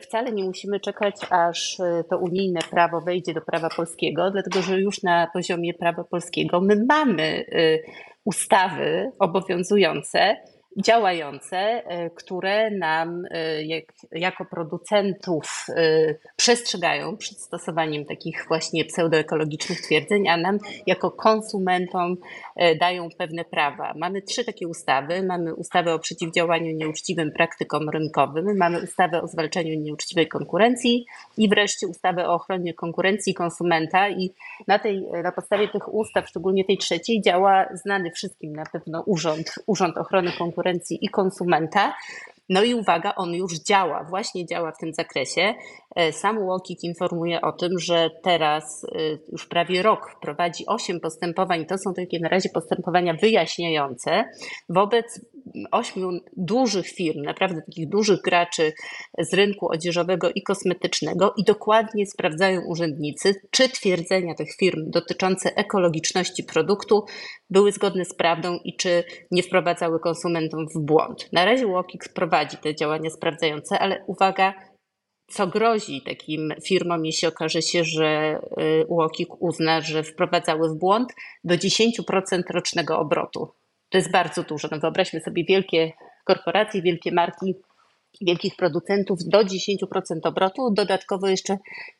wcale 0.00 0.32
nie 0.32 0.44
musimy 0.44 0.80
czekać, 0.80 1.14
aż 1.30 1.80
e, 1.80 2.04
to 2.10 2.18
unijne 2.18 2.60
prawo 2.70 3.00
wejdzie 3.00 3.34
do 3.34 3.40
prawa 3.40 3.68
polskiego, 3.76 4.30
dlatego 4.30 4.62
że 4.62 4.80
już 4.80 5.02
na 5.02 5.26
poziomie 5.32 5.74
prawa 5.74 6.04
polskiego 6.04 6.60
my 6.60 6.84
mamy 6.88 7.44
e, 7.52 7.78
ustawy 8.24 9.10
obowiązujące, 9.18 10.36
działające, 10.76 11.56
e, 11.58 12.10
które 12.10 12.70
nam 12.70 13.24
e, 13.30 13.62
jak, 13.64 13.84
jako 14.12 14.44
producentów 14.44 15.66
e, 15.68 16.14
przestrzegają 16.36 17.16
przed 17.16 17.40
stosowaniem 17.40 18.04
takich 18.04 18.44
właśnie 18.48 18.84
pseudoekologicznych 18.84 19.80
twierdzeń, 19.80 20.28
a 20.28 20.36
nam 20.36 20.58
jako 20.86 21.10
konsumentom 21.10 22.16
dają 22.80 23.08
pewne 23.18 23.44
prawa. 23.44 23.94
Mamy 23.96 24.22
trzy 24.22 24.44
takie 24.44 24.68
ustawy. 24.68 25.22
Mamy 25.22 25.54
ustawę 25.54 25.94
o 25.94 25.98
przeciwdziałaniu 25.98 26.72
nieuczciwym 26.76 27.32
praktykom 27.32 27.88
rynkowym, 27.90 28.56
mamy 28.56 28.82
ustawę 28.82 29.22
o 29.22 29.26
zwalczaniu 29.26 29.80
nieuczciwej 29.80 30.28
konkurencji 30.28 31.06
i 31.38 31.48
wreszcie 31.48 31.86
ustawę 31.86 32.28
o 32.28 32.34
ochronie 32.34 32.74
konkurencji 32.74 33.34
konsumenta 33.34 34.08
i 34.08 34.34
na, 34.66 34.78
tej, 34.78 35.02
na 35.22 35.32
podstawie 35.32 35.68
tych 35.68 35.94
ustaw, 35.94 36.28
szczególnie 36.28 36.64
tej 36.64 36.78
trzeciej, 36.78 37.22
działa 37.22 37.66
znany 37.74 38.10
wszystkim 38.10 38.52
na 38.52 38.64
pewno 38.72 39.02
Urząd, 39.06 39.54
Urząd 39.66 39.98
Ochrony 39.98 40.32
Konkurencji 40.32 40.61
konkurencji 40.62 40.98
i 41.00 41.08
konsumenta. 41.08 41.94
No 42.48 42.62
i 42.62 42.74
uwaga, 42.74 43.14
on 43.14 43.34
już 43.34 43.52
działa, 43.58 44.04
właśnie 44.10 44.46
działa 44.46 44.72
w 44.72 44.78
tym 44.78 44.92
zakresie. 44.94 45.54
E, 45.96 46.12
sam 46.12 46.38
Łokik 46.38 46.84
informuje 46.84 47.40
o 47.40 47.52
tym, 47.52 47.78
że 47.78 48.10
teraz 48.22 48.84
e, 48.84 48.88
już 49.32 49.46
prawie 49.46 49.82
rok 49.82 50.00
prowadzi 50.20 50.66
osiem 50.66 51.00
postępowań. 51.00 51.66
To 51.66 51.78
są 51.78 51.94
takie 51.94 52.20
na 52.20 52.28
razie 52.28 52.48
postępowania 52.48 53.14
wyjaśniające 53.14 54.24
wobec 54.68 55.20
ośmiu 55.70 56.10
dużych 56.36 56.86
firm, 56.86 57.22
naprawdę 57.22 57.62
takich 57.66 57.88
dużych 57.88 58.20
graczy 58.20 58.72
z 59.18 59.34
rynku 59.34 59.68
odzieżowego 59.72 60.30
i 60.34 60.42
kosmetycznego 60.42 61.34
i 61.36 61.44
dokładnie 61.44 62.06
sprawdzają 62.06 62.60
urzędnicy, 62.66 63.34
czy 63.50 63.68
twierdzenia 63.68 64.34
tych 64.34 64.56
firm 64.60 64.90
dotyczące 64.90 65.56
ekologiczności 65.56 66.44
produktu 66.44 67.04
były 67.50 67.72
zgodne 67.72 68.04
z 68.04 68.14
prawdą 68.14 68.58
i 68.64 68.76
czy 68.76 69.04
nie 69.30 69.42
wprowadzały 69.42 70.00
konsumentom 70.00 70.66
w 70.68 70.80
błąd. 70.80 71.28
Na 71.32 71.44
razie 71.44 71.66
Łokik 71.66 72.08
prowadzi 72.14 72.56
te 72.56 72.74
działania 72.74 73.10
sprawdzające, 73.10 73.78
ale 73.78 74.04
uwaga, 74.06 74.54
co 75.32 75.46
grozi 75.46 76.02
takim 76.02 76.52
firmom, 76.66 77.04
jeśli 77.04 77.28
okaże 77.28 77.62
się, 77.62 77.84
że 77.84 78.40
UOKiK 78.88 79.30
y, 79.30 79.36
uzna, 79.40 79.80
że 79.80 80.02
wprowadzały 80.02 80.68
w 80.68 80.78
błąd 80.78 81.08
do 81.44 81.54
10% 81.54 82.42
rocznego 82.50 82.98
obrotu. 82.98 83.48
To 83.92 83.98
jest 83.98 84.10
bardzo 84.10 84.42
dużo. 84.42 84.68
No 84.70 84.78
wyobraźmy 84.78 85.20
sobie 85.20 85.44
wielkie 85.44 85.92
korporacje, 86.24 86.82
wielkie 86.82 87.12
marki, 87.12 87.54
wielkich 88.20 88.56
producentów 88.56 89.18
do 89.24 89.38
10% 89.38 89.46
obrotu. 90.22 90.70
Dodatkowo 90.70 91.28
jeszcze 91.28 91.56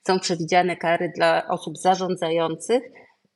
są 0.06 0.20
przewidziane 0.20 0.76
kary 0.76 1.12
dla 1.16 1.48
osób 1.48 1.78
zarządzających 1.78 2.82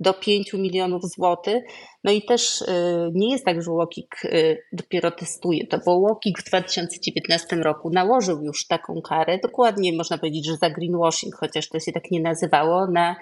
do 0.00 0.14
5 0.14 0.52
milionów 0.52 1.02
złotych. 1.02 1.64
No 2.04 2.12
i 2.12 2.22
też 2.22 2.62
y, 2.62 2.66
nie 3.14 3.32
jest 3.32 3.44
tak, 3.44 3.62
że 3.62 3.70
Łokik 3.70 4.24
y, 4.24 4.62
dopiero 4.72 5.10
testuje 5.10 5.66
to, 5.66 5.78
bo 5.86 5.94
Łokik 5.94 6.38
w 6.38 6.44
2019 6.44 7.56
roku 7.56 7.90
nałożył 7.90 8.42
już 8.42 8.66
taką 8.66 9.02
karę, 9.02 9.38
dokładnie 9.42 9.92
można 9.92 10.18
powiedzieć, 10.18 10.46
że 10.46 10.56
za 10.56 10.70
greenwashing, 10.70 11.34
chociaż 11.34 11.68
to 11.68 11.80
się 11.80 11.92
tak 11.92 12.10
nie 12.10 12.20
nazywało, 12.20 12.86
na 12.86 13.16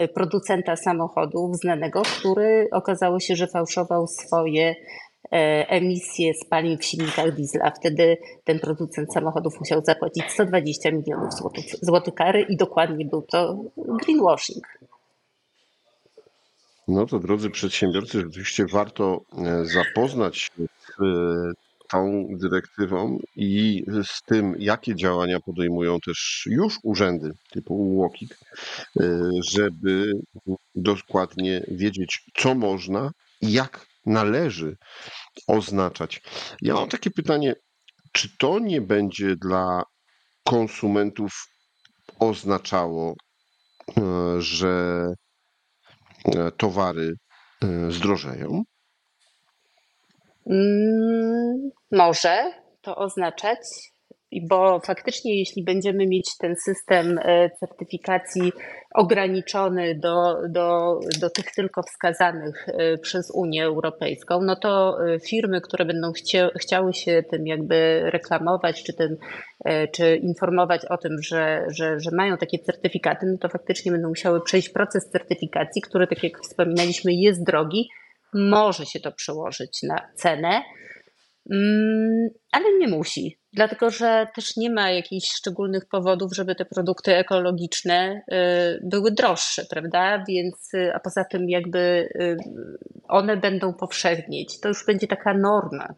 y, 0.00 0.08
producenta 0.08 0.76
samochodów 0.76 1.56
znanego, 1.56 2.02
który 2.02 2.68
okazało 2.72 3.20
się, 3.20 3.36
że 3.36 3.46
fałszował 3.46 4.06
swoje 4.06 4.74
e, 5.32 5.68
emisje 5.68 6.34
spalin 6.34 6.78
w 6.78 6.84
silnikach 6.84 7.34
diesla. 7.34 7.70
Wtedy 7.70 8.16
ten 8.44 8.58
producent 8.58 9.12
samochodów 9.12 9.60
musiał 9.60 9.84
zapłacić 9.84 10.24
120 10.28 10.90
milionów 10.90 11.34
złotych, 11.34 11.64
złotych 11.82 12.14
kary 12.14 12.46
i 12.48 12.56
dokładnie 12.56 13.04
był 13.04 13.22
to 13.22 13.58
greenwashing. 13.76 14.64
No 16.88 17.06
to 17.06 17.18
drodzy 17.18 17.50
przedsiębiorcy, 17.50 18.20
rzeczywiście 18.20 18.66
warto 18.66 19.20
e, 19.38 19.64
zapoznać 19.64 20.38
się 20.38 20.50
z 20.56 21.02
e, 21.02 21.52
tą 21.88 22.26
dyrektywą 22.30 23.18
i 23.36 23.84
z 24.04 24.22
tym, 24.22 24.54
jakie 24.58 24.94
działania 24.94 25.40
podejmują 25.40 26.00
też 26.00 26.42
już 26.50 26.78
urzędy 26.82 27.30
typu 27.50 27.96
UOKiK, 27.96 28.38
e, 29.00 29.30
żeby 29.50 30.12
dokładnie 30.74 31.64
wiedzieć, 31.68 32.24
co 32.36 32.54
można 32.54 33.10
i 33.40 33.52
jak 33.52 33.86
należy 34.06 34.76
oznaczać. 35.46 36.22
Ja 36.62 36.74
mam 36.74 36.88
takie 36.88 37.10
pytanie, 37.10 37.54
czy 38.12 38.28
to 38.38 38.58
nie 38.58 38.80
będzie 38.80 39.36
dla 39.36 39.82
konsumentów 40.44 41.46
oznaczało, 42.18 43.14
że 44.38 45.06
towary 46.56 47.12
e, 47.62 47.92
zdrożeją? 47.92 48.62
Mm, 50.50 51.70
może 51.92 52.52
to 52.80 52.96
oznaczać, 52.96 53.58
bo 54.48 54.80
faktycznie, 54.80 55.38
jeśli 55.38 55.64
będziemy 55.64 56.06
mieć 56.06 56.36
ten 56.38 56.56
system 56.56 57.18
e, 57.18 57.50
certyfikacji 57.50 58.52
ograniczony 58.94 59.98
do, 60.02 60.36
do, 60.48 61.00
do 61.20 61.30
tych 61.30 61.52
tylko 61.54 61.82
wskazanych 61.82 62.68
e, 62.68 62.98
przez 62.98 63.30
Unię 63.34 63.64
Europejską, 63.64 64.42
no 64.42 64.56
to 64.56 64.98
e, 65.06 65.20
firmy, 65.20 65.60
które 65.60 65.84
będą 65.84 66.12
chcie, 66.12 66.50
chciały 66.60 66.94
się 66.94 67.22
tym 67.30 67.46
jakby 67.46 68.02
reklamować, 68.10 68.82
czy, 68.82 68.94
tym, 68.94 69.16
czy 69.92 70.16
informować 70.16 70.84
o 70.84 70.98
tym, 70.98 71.22
że, 71.22 71.64
że, 71.68 72.00
że 72.00 72.10
mają 72.12 72.36
takie 72.36 72.58
certyfikaty, 72.58 73.26
no 73.26 73.38
to 73.38 73.48
faktycznie 73.48 73.92
będą 73.92 74.08
musiały 74.08 74.40
przejść 74.40 74.68
proces 74.68 75.10
certyfikacji, 75.10 75.82
który, 75.82 76.06
tak 76.06 76.22
jak 76.22 76.40
wspominaliśmy, 76.40 77.12
jest 77.14 77.44
drogi. 77.44 77.88
Może 78.34 78.86
się 78.86 79.00
to 79.00 79.12
przełożyć 79.12 79.82
na 79.82 80.08
cenę, 80.14 80.62
mm, 81.50 82.28
ale 82.52 82.78
nie 82.78 82.88
musi 82.88 83.38
dlatego 83.58 83.90
że 83.90 84.26
też 84.34 84.56
nie 84.56 84.70
ma 84.70 84.90
jakichś 84.90 85.28
szczególnych 85.28 85.88
powodów, 85.88 86.34
żeby 86.34 86.54
te 86.54 86.64
produkty 86.64 87.16
ekologiczne 87.16 88.22
y, 88.32 88.80
były 88.82 89.10
droższe, 89.10 89.64
prawda? 89.70 90.24
Więc, 90.28 90.74
y, 90.74 90.94
a 90.94 91.00
poza 91.00 91.24
tym, 91.24 91.48
jakby 91.48 91.78
y, 91.78 92.36
one 93.08 93.36
będą 93.36 93.74
powszechnieć, 93.74 94.60
to 94.60 94.68
już 94.68 94.86
będzie 94.86 95.06
taka 95.06 95.34
norma. 95.34 95.94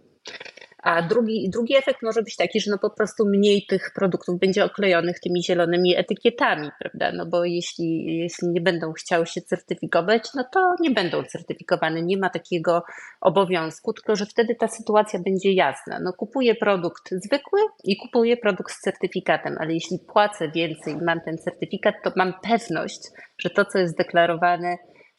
A 0.83 1.03
drugi, 1.03 1.51
drugi 1.51 1.77
efekt 1.77 2.03
może 2.03 2.23
być 2.23 2.37
taki, 2.37 2.61
że 2.61 2.71
no 2.71 2.79
po 2.79 2.91
prostu 2.91 3.27
mniej 3.27 3.67
tych 3.69 3.91
produktów 3.95 4.39
będzie 4.39 4.65
oklejonych 4.65 5.21
tymi 5.21 5.45
zielonymi 5.45 5.97
etykietami, 5.97 6.71
prawda? 6.79 7.13
No 7.13 7.27
bo 7.27 7.45
jeśli, 7.45 8.19
jeśli 8.19 8.49
nie 8.49 8.61
będą 8.61 8.93
chciały 8.93 9.27
się 9.27 9.41
certyfikować, 9.41 10.29
no 10.35 10.45
to 10.53 10.75
nie 10.81 10.91
będą 10.91 11.23
certyfikowane. 11.25 12.03
Nie 12.03 12.17
ma 12.17 12.31
takiego 12.31 12.83
obowiązku, 13.21 13.93
tylko 13.93 14.17
że 14.17 14.27
wtedy 14.27 14.55
ta 14.55 14.69
sytuacja 14.69 15.21
będzie 15.25 15.53
jasna. 15.53 16.01
No 16.03 16.13
kupuję 16.13 16.55
produkt 16.55 17.11
zwykły 17.11 17.61
i 17.85 17.97
kupuję 17.97 18.37
produkt 18.37 18.73
z 18.73 18.81
certyfikatem, 18.81 19.57
ale 19.61 19.75
jeśli 19.75 19.99
płacę 20.13 20.49
więcej 20.49 20.95
i 20.95 21.05
mam 21.05 21.21
ten 21.21 21.39
certyfikat, 21.39 21.95
to 22.05 22.13
mam 22.17 22.35
pewność, 22.43 23.01
że 23.39 23.51
to, 23.51 23.65
co 23.65 23.79
jest 23.79 23.97
deklarowane, 23.97 24.77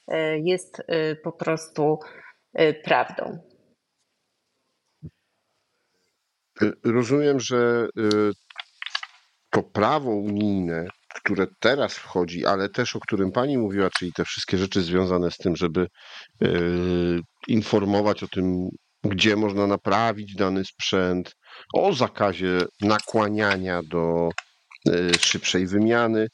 e, 0.07 0.39
jest 0.39 0.83
e, 0.87 1.15
po 1.15 1.31
prostu 1.31 1.99
e, 2.53 2.73
prawdą. 2.73 3.50
Rozumiem, 6.83 7.39
że 7.39 7.87
y, 7.97 8.31
to 9.49 9.63
prawo 9.63 10.11
unijne, 10.11 10.87
które 11.15 11.47
teraz 11.59 11.93
wchodzi, 11.93 12.45
ale 12.45 12.69
też 12.69 12.95
o 12.95 12.99
którym 12.99 13.31
pani 13.31 13.57
mówiła, 13.57 13.89
czyli 13.99 14.13
te 14.13 14.25
wszystkie 14.25 14.57
rzeczy 14.57 14.81
związane 14.81 15.31
z 15.31 15.37
tym, 15.37 15.55
żeby 15.55 15.87
y, 16.43 17.19
informować 17.47 18.23
o 18.23 18.27
tym, 18.27 18.69
gdzie 19.03 19.35
można 19.35 19.67
naprawić 19.67 20.35
dany 20.35 20.65
sprzęt, 20.65 21.35
o 21.73 21.93
zakazie 21.93 22.61
nakłaniania 22.81 23.81
do 23.83 24.29
szybszej 25.19 25.67
wymiany, 25.67 26.27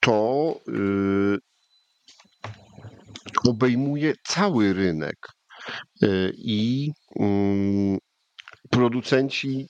to 0.00 0.60
obejmuje 3.48 4.14
cały 4.26 4.72
rynek. 4.72 5.16
I 6.32 6.90
mm, 7.20 7.98
producenci 8.70 9.66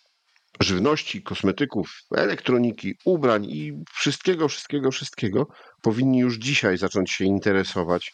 żywności, 0.61 1.23
kosmetyków, 1.23 2.03
elektroniki, 2.17 2.95
ubrań 3.05 3.45
i 3.45 3.73
wszystkiego, 3.93 4.49
wszystkiego, 4.49 4.91
wszystkiego 4.91 5.47
powinni 5.83 6.19
już 6.19 6.39
dzisiaj 6.39 6.79
zacząć 6.79 7.11
się 7.11 7.25
interesować, 7.25 8.13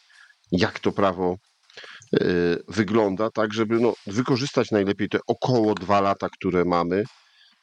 jak 0.51 0.79
to 0.79 0.91
prawo 0.91 1.35
y, 2.15 2.63
wygląda, 2.67 3.29
tak 3.31 3.53
żeby 3.53 3.79
no, 3.79 3.93
wykorzystać 4.07 4.71
najlepiej 4.71 5.09
te 5.09 5.19
około 5.27 5.75
dwa 5.75 6.01
lata, 6.01 6.29
które 6.29 6.65
mamy 6.65 7.03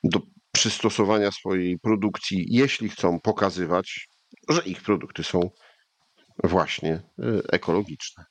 do 0.05 0.21
przystosowania 0.53 1.31
swojej 1.31 1.79
produkcji, 1.79 2.47
jeśli 2.49 2.89
chcą 2.89 3.21
pokazywać, 3.21 4.09
że 4.49 4.63
ich 4.63 4.83
produkty 4.83 5.25
są 5.25 5.51
właśnie 6.45 7.03
y, 7.19 7.43
ekologiczne. 7.53 8.25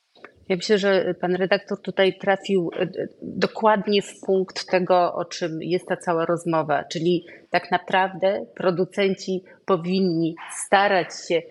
Ja 0.48 0.56
myślę, 0.56 0.78
że 0.78 1.14
pan 1.20 1.34
redaktor 1.34 1.82
tutaj 1.82 2.18
trafił 2.18 2.70
e, 2.76 2.88
dokładnie 3.22 4.02
w 4.02 4.20
punkt 4.20 4.66
tego, 4.66 5.14
o 5.14 5.24
czym 5.24 5.62
jest 5.62 5.88
ta 5.88 5.96
cała 5.96 6.26
rozmowa, 6.26 6.84
czyli 6.84 7.26
tak 7.50 7.70
naprawdę 7.70 8.46
producenci 8.54 9.44
powinni 9.64 10.36
starać 10.66 11.08
się 11.28 11.42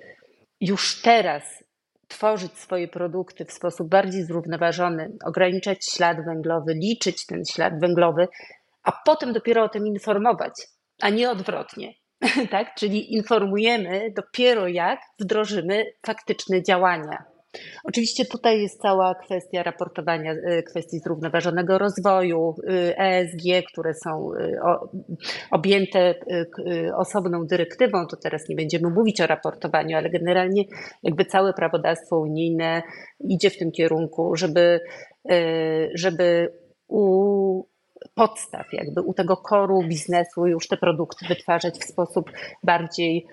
już 0.61 1.01
teraz 1.01 1.63
tworzyć 2.07 2.51
swoje 2.51 2.87
produkty 2.87 3.45
w 3.45 3.51
sposób 3.51 3.89
bardziej 3.89 4.23
zrównoważony, 4.23 5.11
ograniczać 5.25 5.85
ślad 5.85 6.25
węglowy, 6.25 6.73
liczyć 6.73 7.25
ten 7.25 7.45
ślad 7.45 7.79
węglowy, 7.79 8.27
a 8.83 8.91
potem 8.91 9.33
dopiero 9.33 9.63
o 9.63 9.69
tym 9.69 9.87
informować, 9.87 10.53
a 11.01 11.09
nie 11.09 11.31
odwrotnie. 11.31 11.93
tak? 12.51 12.75
Czyli 12.75 13.13
informujemy 13.13 14.11
dopiero 14.15 14.67
jak 14.67 14.99
wdrożymy 15.19 15.85
faktyczne 16.05 16.63
działania. 16.63 17.34
Oczywiście 17.83 18.25
tutaj 18.25 18.61
jest 18.61 18.81
cała 18.81 19.15
kwestia 19.15 19.63
raportowania 19.63 20.33
y, 20.33 20.63
kwestii 20.63 20.99
zrównoważonego 20.99 21.77
rozwoju, 21.77 22.55
ESG, 22.97 23.45
y, 23.45 23.63
które 23.63 23.93
są 23.93 24.33
y, 24.33 24.57
objęte 25.51 26.15
osobną 26.97 27.45
dyrektywą. 27.47 28.07
To 28.07 28.17
teraz 28.17 28.49
nie 28.49 28.55
będziemy 28.55 28.89
mówić 28.89 29.21
o 29.21 29.27
raportowaniu, 29.27 29.97
ale 29.97 30.09
generalnie 30.09 30.63
jakby 31.03 31.25
całe 31.25 31.53
prawodawstwo 31.53 32.19
unijne 32.19 32.81
idzie 33.19 33.49
w 33.49 33.57
tym 33.57 33.71
kierunku, 33.71 34.35
żeby, 34.35 34.79
żeby 35.93 36.53
u 36.87 37.65
podstaw, 38.15 38.73
jakby 38.73 39.01
u 39.01 39.13
tego 39.13 39.37
koru 39.37 39.83
biznesu 39.83 40.47
już 40.47 40.67
te 40.67 40.77
produkty 40.77 41.25
wytwarzać 41.27 41.79
w 41.79 41.83
sposób 41.83 42.31
bardziej 42.63 43.27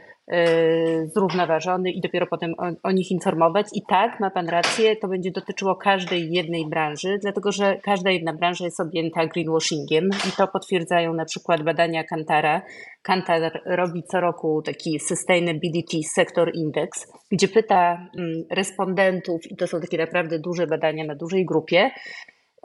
zrównoważony 1.15 1.91
i 1.91 2.01
dopiero 2.01 2.27
potem 2.27 2.55
o, 2.59 2.89
o, 2.89 2.93
nich 2.93 3.11
informować. 3.11 3.67
I 3.75 3.83
tak, 3.89 4.21
ma 4.21 4.31
Pan 4.31 4.49
rację, 4.49 4.97
to 4.97 5.09
będzie 5.09 5.31
dotyczyło 5.31 5.77
każdej 5.77 6.33
jednej 6.33 6.69
branży, 6.69 7.19
dlatego 7.23 7.53
że 7.53 7.77
każda 7.83 8.11
jedna 8.11 8.33
branża 8.33 8.65
jest 8.65 8.81
objęta 8.81 9.27
greenwashingiem 9.27 10.05
i 10.29 10.33
to 10.37 10.49
potwierdzają 10.49 11.15
na 11.15 11.25
przykład 11.25 11.63
badania 11.63 12.05
Kantara. 12.05 12.63
Kantar 13.03 13.63
robi 13.67 14.03
co 14.03 14.21
roku 14.21 14.63
taki 14.63 15.01
Sustainability 15.01 16.03
Sector 16.15 16.51
Index, 16.55 17.13
gdzie 17.31 17.49
pyta 17.49 18.09
mm, 18.19 18.45
respondentów, 18.51 19.51
i 19.51 19.57
to 19.57 19.67
są 19.67 19.81
takie 19.81 19.99
naprawdę 19.99 20.39
duże 20.39 20.67
badania 20.67 21.05
na 21.05 21.15
dużej 21.15 21.47
grupie, 21.47 21.91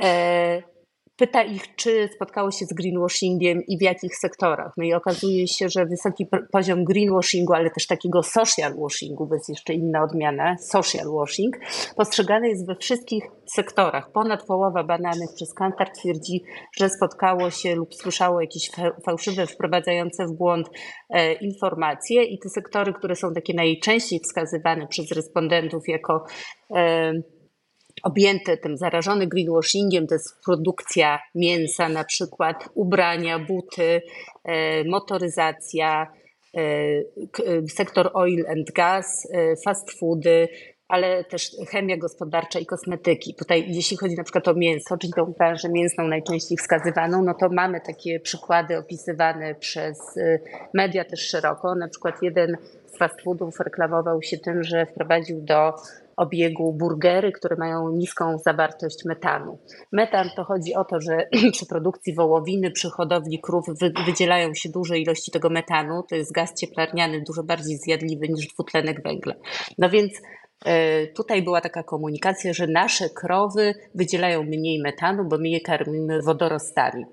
e, 0.03 0.76
pyta 1.17 1.43
ich, 1.43 1.75
czy 1.75 2.09
spotkało 2.15 2.51
się 2.51 2.65
z 2.65 2.73
greenwashingiem 2.73 3.61
i 3.67 3.77
w 3.77 3.81
jakich 3.81 4.15
sektorach. 4.15 4.73
No 4.77 4.83
i 4.83 4.93
okazuje 4.93 5.47
się, 5.47 5.69
że 5.69 5.85
wysoki 5.85 6.27
poziom 6.51 6.83
greenwashingu, 6.83 7.53
ale 7.53 7.69
też 7.69 7.87
takiego 7.87 8.23
social 8.23 8.73
washingu, 8.81 9.27
bo 9.27 9.35
jest 9.35 9.49
jeszcze 9.49 9.73
inna 9.73 10.03
odmiana, 10.03 10.57
social 10.57 11.07
washing, 11.19 11.55
postrzegany 11.95 12.49
jest 12.49 12.67
we 12.67 12.75
wszystkich 12.75 13.23
sektorach. 13.55 14.11
Ponad 14.11 14.45
połowa 14.45 14.83
badanych 14.83 15.29
przez 15.35 15.53
Kantar 15.53 15.89
twierdzi, 15.89 16.43
że 16.79 16.89
spotkało 16.89 17.49
się 17.49 17.75
lub 17.75 17.95
słyszało 17.95 18.41
jakieś 18.41 18.71
fałszywe, 19.05 19.47
wprowadzające 19.47 20.25
w 20.25 20.37
błąd 20.37 20.67
e, 21.09 21.33
informacje 21.33 22.23
i 22.23 22.39
te 22.39 22.49
sektory, 22.49 22.93
które 22.93 23.15
są 23.15 23.33
takie 23.33 23.53
najczęściej 23.53 24.19
wskazywane 24.19 24.87
przez 24.87 25.11
respondentów 25.11 25.87
jako 25.87 26.25
e, 26.75 27.13
objęte 28.07 28.57
tym 28.57 28.77
zarażone 28.77 29.27
greenwashingiem, 29.27 30.07
to 30.07 30.15
jest 30.15 30.41
produkcja 30.45 31.19
mięsa, 31.35 31.89
na 31.89 32.03
przykład 32.03 32.69
ubrania, 32.73 33.39
buty, 33.39 34.01
e, 34.43 34.83
motoryzacja, 34.83 36.07
e, 36.57 36.59
e, 36.59 37.67
sektor 37.69 38.09
oil 38.13 38.45
and 38.49 38.71
gas, 38.71 39.27
fast 39.65 39.91
foody, 39.91 40.47
ale 40.87 41.23
też 41.23 41.51
chemia 41.69 41.97
gospodarcza 41.97 42.59
i 42.59 42.65
kosmetyki. 42.65 43.35
Tutaj 43.35 43.65
jeśli 43.67 43.97
chodzi 43.97 44.15
na 44.15 44.23
przykład 44.23 44.47
o 44.47 44.53
mięso, 44.53 44.97
czyli 44.97 45.13
tą 45.13 45.25
branżę 45.25 45.69
mięsną 45.69 46.07
najczęściej 46.07 46.57
wskazywaną, 46.57 47.23
no 47.23 47.33
to 47.33 47.49
mamy 47.49 47.81
takie 47.81 48.19
przykłady 48.19 48.77
opisywane 48.77 49.55
przez 49.55 49.99
media 50.73 51.05
też 51.05 51.29
szeroko. 51.29 51.75
Na 51.75 51.87
przykład 51.87 52.15
jeden 52.21 52.57
z 52.85 52.97
fast 52.97 53.21
foodów 53.21 53.59
reklamował 53.59 54.21
się 54.21 54.37
tym, 54.37 54.63
że 54.63 54.85
wprowadził 54.85 55.41
do 55.41 55.73
obiegu 56.17 56.73
burgery, 56.73 57.31
które 57.31 57.55
mają 57.55 57.89
niską 57.89 58.37
zawartość 58.37 59.05
metanu. 59.05 59.59
Metan 59.91 60.29
to 60.35 60.43
chodzi 60.43 60.75
o 60.75 60.85
to, 60.85 61.01
że 61.01 61.17
przy 61.55 61.65
produkcji 61.65 62.15
wołowiny, 62.15 62.71
przy 62.71 62.89
hodowli 62.89 63.39
krów 63.41 63.65
wydzielają 64.05 64.53
się 64.53 64.69
duże 64.69 64.99
ilości 64.99 65.31
tego 65.31 65.49
metanu. 65.49 66.03
To 66.09 66.15
jest 66.15 66.31
gaz 66.31 66.53
cieplarniany 66.53 67.21
dużo 67.27 67.43
bardziej 67.43 67.77
zjadliwy 67.77 68.27
niż 68.29 68.47
dwutlenek 68.47 69.03
węgla. 69.03 69.33
No 69.77 69.89
więc 69.89 70.13
e, 70.65 71.07
Tutaj 71.07 71.41
była 71.41 71.61
taka 71.61 71.83
komunikacja, 71.83 72.53
że 72.53 72.67
nasze 72.67 73.09
krowy 73.09 73.73
wydzielają 73.95 74.43
mniej 74.43 74.81
metanu, 74.81 75.25
bo 75.29 75.37
my 75.37 75.49
je 75.49 75.61
karmimy 75.61 76.21
wodorostami. 76.21 77.05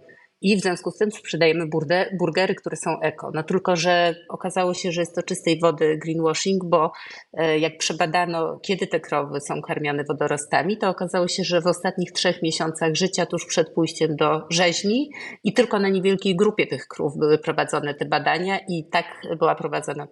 I 0.44 0.56
w 0.56 0.60
związku 0.60 0.90
z 0.90 0.98
tym 0.98 1.12
sprzedajemy 1.12 1.66
burde, 1.66 2.10
burgery, 2.18 2.54
które 2.54 2.76
są 2.76 3.00
eko. 3.00 3.30
No 3.34 3.42
tylko, 3.42 3.76
że 3.76 4.14
okazało 4.28 4.74
się, 4.74 4.92
że 4.92 5.00
jest 5.00 5.14
to 5.14 5.22
czystej 5.22 5.60
wody 5.60 5.98
greenwashing, 5.98 6.64
bo 6.64 6.92
e, 7.32 7.58
jak 7.58 7.78
przebadano, 7.78 8.58
kiedy 8.62 8.86
te 8.86 9.00
krowy 9.00 9.40
są 9.40 9.62
karmione 9.62 10.04
wodorostami, 10.04 10.78
to 10.78 10.88
okazało 10.88 11.28
się, 11.28 11.44
że 11.44 11.60
w 11.60 11.66
ostatnich 11.66 12.12
trzech 12.12 12.42
miesiącach 12.42 12.94
życia 12.94 13.26
tuż 13.26 13.46
przed 13.46 13.70
pójściem 13.70 14.16
do 14.16 14.42
rzeźni 14.50 15.10
i 15.44 15.52
tylko 15.52 15.78
na 15.78 15.88
niewielkiej 15.88 16.36
grupie 16.36 16.66
tych 16.66 16.86
krów 16.86 17.18
były 17.18 17.38
prowadzone 17.38 17.94
te 17.94 18.04
badania 18.04 18.58
i 18.68 18.84
tak 18.92 19.06
była 19.38 19.54
prowadzona 19.54 20.08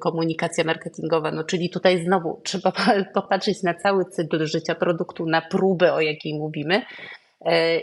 komunikacja 0.00 0.64
marketingowa. 0.64 1.30
No, 1.30 1.44
czyli 1.44 1.70
tutaj 1.70 2.04
znowu 2.04 2.40
trzeba 2.44 2.72
popatrzeć 3.14 3.62
na 3.62 3.74
cały 3.74 4.04
cykl 4.04 4.46
życia 4.46 4.74
produktu, 4.74 5.26
na 5.26 5.42
próbę, 5.42 5.94
o 5.94 6.00
jakiej 6.00 6.38
mówimy, 6.38 6.82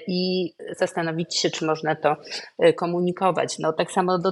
i 0.07 0.53
zastanowić 0.79 1.37
się, 1.37 1.49
czy 1.49 1.65
można 1.65 1.95
to 1.95 2.15
e, 2.59 2.73
komunikować. 2.73 3.59
No, 3.59 3.73
tak 3.73 3.91
samo 3.91 4.19
do, 4.19 4.31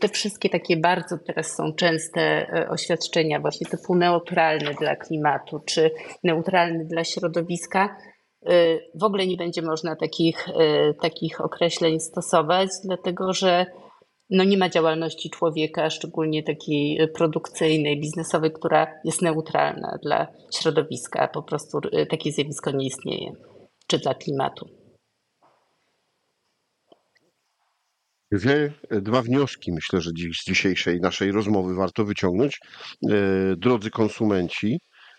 te 0.00 0.08
wszystkie 0.08 0.48
takie 0.48 0.76
bardzo 0.76 1.18
teraz 1.26 1.56
są 1.56 1.72
częste 1.72 2.20
e, 2.20 2.68
oświadczenia, 2.68 3.40
właśnie 3.40 3.66
typu 3.66 3.94
neutralny 3.94 4.74
dla 4.74 4.96
klimatu, 4.96 5.60
czy 5.66 5.90
neutralny 6.24 6.84
dla 6.84 7.04
środowiska. 7.04 7.96
W 8.94 9.04
ogóle 9.04 9.26
nie 9.26 9.36
będzie 9.36 9.62
można 9.62 9.96
takich, 9.96 10.46
takich 11.02 11.40
określeń 11.40 12.00
stosować, 12.00 12.68
dlatego 12.84 13.32
że 13.32 13.66
no 14.30 14.44
nie 14.44 14.58
ma 14.58 14.68
działalności 14.68 15.30
człowieka, 15.30 15.90
szczególnie 15.90 16.42
takiej 16.42 17.08
produkcyjnej, 17.14 18.00
biznesowej, 18.00 18.52
która 18.52 18.86
jest 19.04 19.22
neutralna 19.22 19.98
dla 20.02 20.26
środowiska. 20.54 21.28
Po 21.28 21.42
prostu 21.42 21.78
takie 22.10 22.32
zjawisko 22.32 22.70
nie 22.70 22.86
istnieje 22.86 23.32
czy 23.88 23.98
dla 23.98 24.14
klimatu. 24.14 24.78
Dwie, 28.32 28.72
dwa 28.90 29.22
wnioski 29.22 29.72
myślę, 29.72 30.00
że 30.00 30.10
z 30.10 30.44
dzisiejszej 30.44 31.00
naszej 31.00 31.32
rozmowy 31.32 31.74
warto 31.74 32.04
wyciągnąć. 32.04 32.58
E, 33.10 33.56
drodzy 33.56 33.90
konsumenci, 33.90 34.78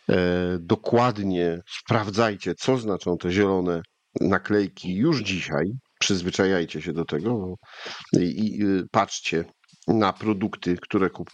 e, 0.09 0.57
dokładnie 0.59 1.59
sprawdzajcie, 1.67 2.55
co 2.55 2.77
znaczą 2.77 3.17
te 3.17 3.31
zielone 3.31 3.81
naklejki 4.21 4.95
już 4.95 5.21
dzisiaj. 5.21 5.65
Przyzwyczajajcie 5.99 6.81
się 6.81 6.93
do 6.93 7.05
tego 7.05 7.55
i, 8.19 8.21
i 8.21 8.59
patrzcie 8.91 9.45
na 9.87 10.13
produkty, 10.13 10.77
które 10.81 11.09
kup... 11.09 11.29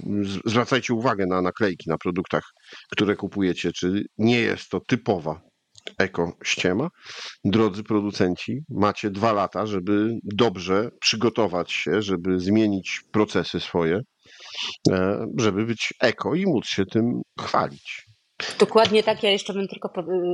zwracajcie 0.45 0.93
uwagę 0.93 1.25
na 1.25 1.41
naklejki 1.41 1.89
na 1.89 1.97
produktach, 1.97 2.43
które 2.91 3.15
kupujecie, 3.15 3.71
czy 3.71 4.05
nie 4.17 4.39
jest 4.39 4.69
to 4.69 4.79
typowa 4.79 5.41
eko 5.97 6.31
ściema. 6.43 6.89
Drodzy 7.45 7.83
producenci, 7.83 8.59
macie 8.69 9.11
dwa 9.11 9.33
lata, 9.33 9.65
żeby 9.65 10.19
dobrze 10.23 10.89
przygotować 11.01 11.71
się, 11.71 12.01
żeby 12.01 12.39
zmienić 12.39 13.01
procesy 13.11 13.59
swoje, 13.59 13.99
e, 14.91 15.25
żeby 15.37 15.65
być 15.65 15.93
eko 16.01 16.35
i 16.35 16.45
móc 16.45 16.65
się 16.65 16.85
tym 16.85 17.21
chwalić. 17.39 18.05
Dokładnie 18.59 19.03
tak. 19.03 19.23
Ja 19.23 19.29
jeszcze 19.31 19.53
bym 19.53 19.67
tylko 19.67 19.89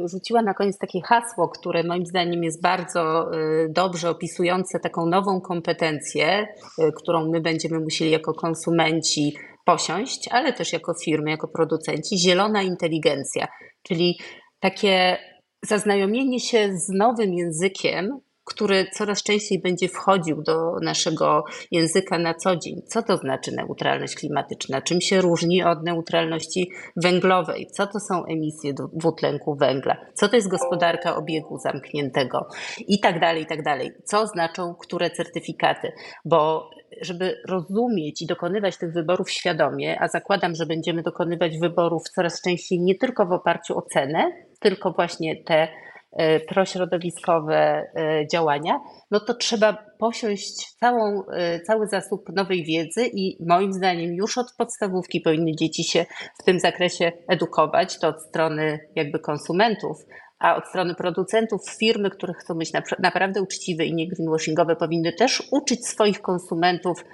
rzuciła 0.06 0.42
na 0.42 0.54
koniec 0.54 0.78
takie 0.78 1.02
hasło, 1.02 1.50
które 1.50 1.84
moim 1.84 2.06
zdaniem 2.06 2.44
jest 2.44 2.62
bardzo 2.62 3.32
e, 3.34 3.70
dobrze 3.70 4.10
opisujące 4.10 4.80
taką 4.80 5.06
nową 5.06 5.42
kompetencję, 5.42 6.28
e, 6.28 6.92
którą 6.92 7.32
my 7.32 7.42
będziemy 7.42 7.80
musieli 7.80 8.12
jako 8.12 8.34
konsumenci 8.34 9.36
posiąść, 9.66 10.28
ale 10.32 10.54
też 10.54 10.74
jako 10.74 10.94
firmy, 11.04 11.32
jako 11.32 11.48
producenci. 11.48 12.18
Zielona 12.18 12.62
inteligencja, 12.62 13.48
czyli 13.84 14.20
takie 14.60 15.18
zaznajomienie 15.66 16.40
się 16.40 16.78
z 16.78 16.90
nowym 16.90 17.34
językiem, 17.34 18.22
który 18.44 18.86
coraz 18.94 19.24
częściej 19.24 19.62
będzie 19.62 19.88
wchodził 19.90 20.42
do 20.44 20.76
naszego 20.82 21.44
języka 21.72 22.18
na 22.18 22.34
co 22.34 22.56
dzień. 22.56 22.82
Co 22.88 23.04
to 23.04 23.18
znaczy 23.18 23.52
neutralność 23.52 24.16
klimatyczna? 24.16 24.82
Czym 24.82 25.02
się 25.02 25.22
różni 25.22 25.64
od 25.64 25.84
neutralności 25.84 26.72
węglowej? 26.96 27.68
Co 27.68 27.88
to 27.88 28.00
są 28.00 28.26
emisje 28.26 28.74
dwutlenku 28.94 29.56
węgla? 29.56 29.98
Co 30.14 30.30
to 30.30 30.36
jest 30.36 30.48
gospodarka 30.48 31.16
obiegu 31.16 31.58
zamkniętego? 31.58 32.48
I 32.88 33.00
tak 33.00 33.20
dalej, 33.20 33.44
i 33.44 33.46
tak 33.46 33.64
dalej. 33.64 33.92
Co 34.06 34.28
znaczą 34.28 34.76
które 34.76 35.12
certyfikaty? 35.12 35.92
Bo 36.26 36.70
żeby 37.02 37.42
rozumieć 37.48 38.22
i 38.22 38.26
dokonywać 38.26 38.78
tych 38.78 38.94
wyborów 38.94 39.32
świadomie, 39.32 40.02
a 40.02 40.08
zakładam, 40.08 40.56
że 40.56 40.66
będziemy 40.66 41.04
dokonywać 41.04 41.58
wyborów 41.60 42.04
coraz 42.16 42.42
częściej 42.42 42.80
nie 42.80 42.96
tylko 42.96 43.26
w 43.26 43.32
oparciu 43.32 43.78
o 43.78 43.82
cenę, 43.82 44.32
tylko 44.62 44.92
właśnie 44.92 45.44
te 45.44 45.68
e, 46.12 46.40
prośrodowiskowe 46.40 47.56
e, 47.96 48.28
działania, 48.28 48.80
no 49.12 49.20
to 49.20 49.34
trzeba 49.34 49.86
posiąść 50.00 50.74
całą, 50.74 51.24
e, 51.26 51.60
cały 51.60 51.88
zasób 51.88 52.30
nowej 52.36 52.64
wiedzy 52.64 53.06
i 53.14 53.38
moim 53.46 53.74
zdaniem 53.74 54.14
już 54.14 54.38
od 54.38 54.54
podstawówki 54.58 55.22
powinny 55.22 55.56
dzieci 55.56 55.84
się 55.84 56.06
w 56.40 56.44
tym 56.44 56.60
zakresie 56.60 57.12
edukować, 57.28 58.00
to 58.00 58.08
od 58.08 58.22
strony 58.22 58.80
jakby 58.96 59.20
konsumentów, 59.20 59.98
a 60.40 60.56
od 60.56 60.68
strony 60.68 60.96
producentów 60.96 61.70
firmy, 61.80 62.10
które 62.10 62.34
chcą 62.34 62.54
być 62.54 62.72
naprawdę 63.00 63.42
uczciwe 63.42 63.86
i 63.86 63.94
nie 63.94 64.08
greenwashingowe, 64.08 64.76
powinny 64.76 65.14
też 65.14 65.44
uczyć 65.52 65.88
swoich 65.88 66.22
konsumentów, 66.22 67.06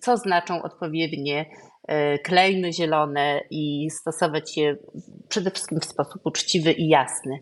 co 0.00 0.16
znaczą 0.16 0.62
odpowiednie 0.62 1.46
klejmy 2.24 2.72
zielone 2.72 3.40
i 3.50 3.88
stosować 3.90 4.56
je 4.56 4.76
przede 5.28 5.50
wszystkim 5.50 5.80
w 5.80 5.84
sposób 5.84 6.22
uczciwy 6.24 6.72
i 6.72 6.88
jasny. 6.88 7.38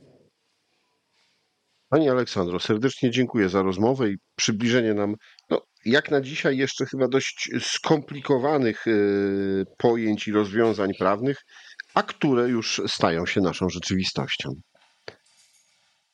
Pani 1.88 2.08
Aleksandro, 2.08 2.60
serdecznie 2.60 3.10
dziękuję 3.10 3.48
za 3.48 3.62
rozmowę 3.62 4.10
i 4.10 4.16
przybliżenie 4.36 4.94
nam, 4.94 5.14
no, 5.50 5.62
jak 5.84 6.10
na 6.10 6.20
dzisiaj, 6.20 6.56
jeszcze 6.56 6.86
chyba 6.86 7.08
dość 7.08 7.50
skomplikowanych 7.60 8.86
y, 8.86 9.64
pojęć 9.78 10.28
i 10.28 10.32
rozwiązań 10.32 10.90
prawnych, 10.98 11.36
a 11.94 12.02
które 12.02 12.48
już 12.48 12.82
stają 12.86 13.26
się 13.26 13.40
naszą 13.40 13.68
rzeczywistością. 13.68 14.48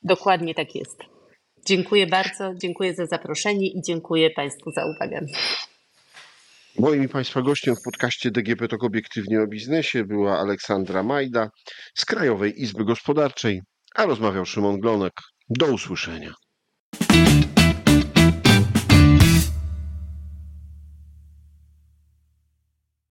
Dokładnie 0.02 0.54
tak 0.54 0.74
jest. 0.74 0.96
Dziękuję 1.66 2.06
bardzo, 2.06 2.54
dziękuję 2.54 2.94
za 2.94 3.06
zaproszenie 3.06 3.66
i 3.66 3.82
dziękuję 3.86 4.30
Państwu 4.30 4.70
za 4.70 4.84
uwagę. 4.86 5.26
Moim 6.78 7.08
Państwa 7.08 7.42
gościem 7.42 7.76
w 7.76 7.82
podcaście 7.82 8.30
DGP 8.30 8.68
Tok 8.68 8.84
Obiektywnie 8.84 9.42
o 9.42 9.46
Biznesie 9.46 10.04
była 10.04 10.38
Aleksandra 10.38 11.02
Majda 11.02 11.50
z 11.94 12.04
Krajowej 12.04 12.62
Izby 12.62 12.84
Gospodarczej, 12.84 13.62
a 13.94 14.06
rozmawiał 14.06 14.46
Szymon 14.46 14.80
Glonek. 14.80 15.12
Do 15.48 15.66
usłyszenia. 15.66 16.34